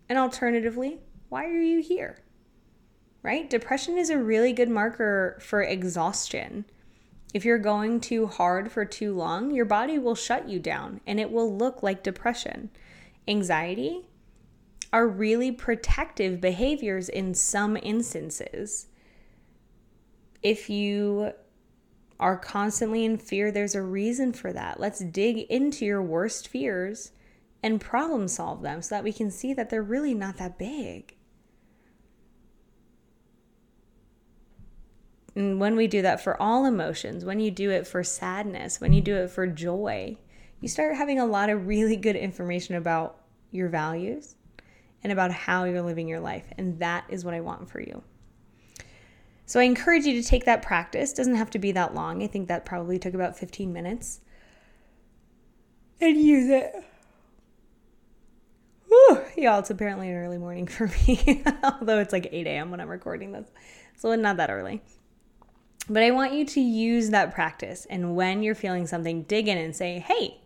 And 0.09 0.19
alternatively, 0.19 0.99
why 1.29 1.45
are 1.47 1.61
you 1.61 1.81
here? 1.81 2.23
Right? 3.23 3.49
Depression 3.49 3.99
is 3.99 4.11
a 4.11 4.19
really 4.19 4.53
good 4.53 4.69
marker 4.69 5.39
for 5.41 5.63
exhaustion. 5.63 6.65
If 7.33 7.45
you're 7.45 7.59
going 7.59 8.01
too 8.01 8.27
hard 8.27 8.73
for 8.73 8.85
too 8.85 9.15
long, 9.15 9.53
your 9.53 9.65
body 9.65 9.99
will 9.99 10.17
shut 10.17 10.49
you 10.49 10.59
down 10.59 11.01
and 11.07 11.21
it 11.21 11.31
will 11.31 11.57
look 11.57 11.83
like 11.83 12.03
depression. 12.03 12.71
Anxiety 13.29 14.09
are 14.93 15.07
really 15.07 15.53
protective 15.53 16.41
behaviors 16.41 17.09
in 17.09 17.35
some 17.35 17.77
instances. 17.77 18.89
If 20.43 20.71
you 20.71 21.33
are 22.19 22.37
constantly 22.37 23.05
in 23.05 23.19
fear, 23.19 23.51
there's 23.51 23.75
a 23.75 23.83
reason 23.83 24.33
for 24.33 24.53
that. 24.53 24.79
Let's 24.79 25.01
dig 25.01 25.39
into 25.51 25.85
your 25.85 26.03
worst 26.03 26.49
fears 26.49 27.13
and 27.63 27.81
problem 27.81 28.29
solve 28.29 28.63
them 28.63 28.83
so 28.83 28.95
that 28.95 29.05
we 29.05 29.13
can 29.13 29.31
see 29.31 29.55
that 29.55 29.71
they're 29.71 29.83
really 29.83 30.15
not 30.15 30.37
that 30.39 30.59
big. 30.59 31.17
And 35.35 35.61
when 35.61 35.77
we 35.77 35.87
do 35.87 36.03
that 36.03 36.23
for 36.23 36.41
all 36.43 36.67
emotions, 36.67 37.25
when 37.25 37.41
you 37.41 37.51
do 37.51 37.71
it 37.71 37.87
for 37.87 38.03
sadness, 38.03 38.81
when 38.81 38.93
you 38.93 39.01
do 39.01 39.17
it 39.17 39.31
for 39.31 39.47
joy, 39.47 40.19
you 40.61 40.69
start 40.69 40.97
having 40.97 41.19
a 41.19 41.27
lot 41.27 41.49
of 41.49 41.67
really 41.67 41.97
good 41.97 42.17
information 42.17 42.75
about 42.75 43.21
your 43.51 43.69
values 43.69 44.35
and 45.03 45.13
about 45.13 45.31
how 45.31 45.65
you're 45.65 45.83
living 45.83 46.09
your 46.09 46.21
life. 46.21 46.45
And 46.59 46.79
that 46.81 47.05
is 47.09 47.25
what 47.25 47.35
I 47.35 47.41
want 47.41 47.71
for 47.71 47.81
you. 47.81 48.03
So 49.51 49.59
I 49.59 49.65
encourage 49.65 50.05
you 50.05 50.13
to 50.13 50.23
take 50.23 50.45
that 50.45 50.63
practice. 50.63 51.13
Doesn't 51.13 51.35
have 51.35 51.51
to 51.51 51.59
be 51.59 51.73
that 51.73 51.93
long. 51.93 52.23
I 52.23 52.29
think 52.29 52.47
that 52.47 52.65
probably 52.65 53.01
took 53.01 53.15
about 53.15 53.37
15 53.37 53.73
minutes. 53.73 54.21
And 56.01 56.17
use 56.17 56.49
it. 56.49 56.73
Whew, 58.87 59.25
y'all, 59.37 59.59
it's 59.59 59.71
apparently 59.71 60.09
an 60.09 60.15
early 60.19 60.39
morning 60.39 60.69
for 60.69 60.87
me, 60.87 61.43
although 61.65 61.99
it's 61.99 62.13
like 62.13 62.29
8 62.31 62.47
a.m. 62.47 62.71
when 62.71 62.79
I'm 62.79 62.89
recording 62.89 63.33
this. 63.33 63.49
So 63.97 64.15
not 64.15 64.37
that 64.37 64.51
early. 64.51 64.83
But 65.89 66.05
I 66.05 66.13
want 66.13 66.33
you 66.33 66.45
to 66.45 66.61
use 66.61 67.11
that 67.11 67.35
practice. 67.35 67.89
And 67.91 68.15
when 68.15 68.45
you're 68.45 68.55
feeling 68.55 68.87
something, 68.87 69.25
dig 69.25 69.49
in 69.49 69.59
and 69.59 69.75
say, 69.75 69.99
hey, 69.99 70.43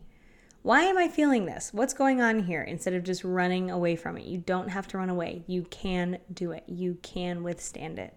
why 0.62 0.84
am 0.84 0.96
I 0.96 1.08
feeling 1.08 1.44
this? 1.44 1.74
What's 1.74 1.92
going 1.92 2.22
on 2.22 2.44
here? 2.44 2.62
Instead 2.62 2.94
of 2.94 3.04
just 3.04 3.22
running 3.22 3.70
away 3.70 3.96
from 3.96 4.16
it. 4.16 4.24
You 4.24 4.38
don't 4.38 4.68
have 4.68 4.88
to 4.88 4.96
run 4.96 5.10
away. 5.10 5.44
You 5.46 5.64
can 5.64 6.20
do 6.32 6.52
it, 6.52 6.64
you 6.66 6.96
can 7.02 7.42
withstand 7.42 7.98
it. 7.98 8.16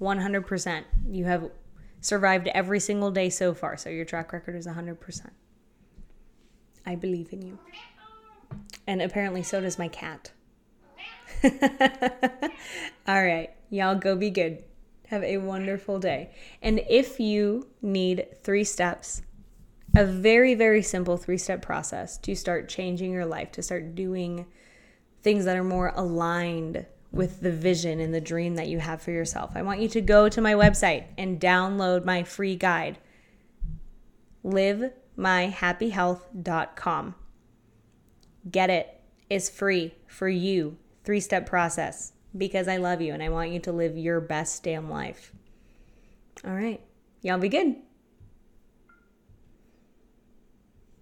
100%. 0.00 0.84
You 1.08 1.24
have 1.24 1.50
survived 2.00 2.48
every 2.48 2.80
single 2.80 3.10
day 3.10 3.30
so 3.30 3.54
far, 3.54 3.76
so 3.76 3.90
your 3.90 4.04
track 4.04 4.32
record 4.32 4.54
is 4.54 4.66
100%. 4.66 5.30
I 6.86 6.94
believe 6.94 7.32
in 7.32 7.42
you. 7.42 7.58
And 8.86 9.02
apparently, 9.02 9.42
so 9.42 9.60
does 9.60 9.78
my 9.78 9.88
cat. 9.88 10.32
All 11.44 13.22
right, 13.22 13.50
y'all 13.70 13.94
go 13.94 14.16
be 14.16 14.30
good. 14.30 14.64
Have 15.08 15.22
a 15.22 15.38
wonderful 15.38 15.98
day. 15.98 16.30
And 16.62 16.80
if 16.88 17.20
you 17.20 17.68
need 17.82 18.26
three 18.42 18.64
steps, 18.64 19.22
a 19.96 20.04
very, 20.04 20.54
very 20.54 20.82
simple 20.82 21.16
three 21.16 21.38
step 21.38 21.62
process 21.62 22.18
to 22.18 22.34
start 22.34 22.68
changing 22.68 23.12
your 23.12 23.26
life, 23.26 23.52
to 23.52 23.62
start 23.62 23.94
doing 23.94 24.46
things 25.22 25.44
that 25.44 25.56
are 25.56 25.64
more 25.64 25.92
aligned 25.94 26.86
with 27.18 27.40
the 27.40 27.50
vision 27.50 27.98
and 27.98 28.14
the 28.14 28.20
dream 28.20 28.54
that 28.54 28.68
you 28.68 28.78
have 28.78 29.02
for 29.02 29.10
yourself. 29.10 29.50
I 29.56 29.62
want 29.62 29.80
you 29.80 29.88
to 29.88 30.00
go 30.00 30.28
to 30.28 30.40
my 30.40 30.54
website 30.54 31.06
and 31.18 31.40
download 31.40 32.04
my 32.04 32.22
free 32.22 32.54
guide, 32.54 32.98
livemyhappyhealth.com. 34.44 37.14
Get 38.48 38.70
it. 38.70 39.00
It's 39.28 39.50
free 39.50 39.96
for 40.06 40.28
you. 40.28 40.78
Three 41.02 41.20
step 41.20 41.44
process 41.44 42.12
because 42.36 42.68
I 42.68 42.76
love 42.76 43.00
you 43.00 43.12
and 43.12 43.20
I 43.22 43.30
want 43.30 43.50
you 43.50 43.58
to 43.60 43.72
live 43.72 43.96
your 43.98 44.20
best 44.20 44.62
damn 44.62 44.88
life. 44.88 45.32
All 46.46 46.54
right. 46.54 46.80
Y'all 47.22 47.38
be 47.38 47.48
good. 47.48 47.74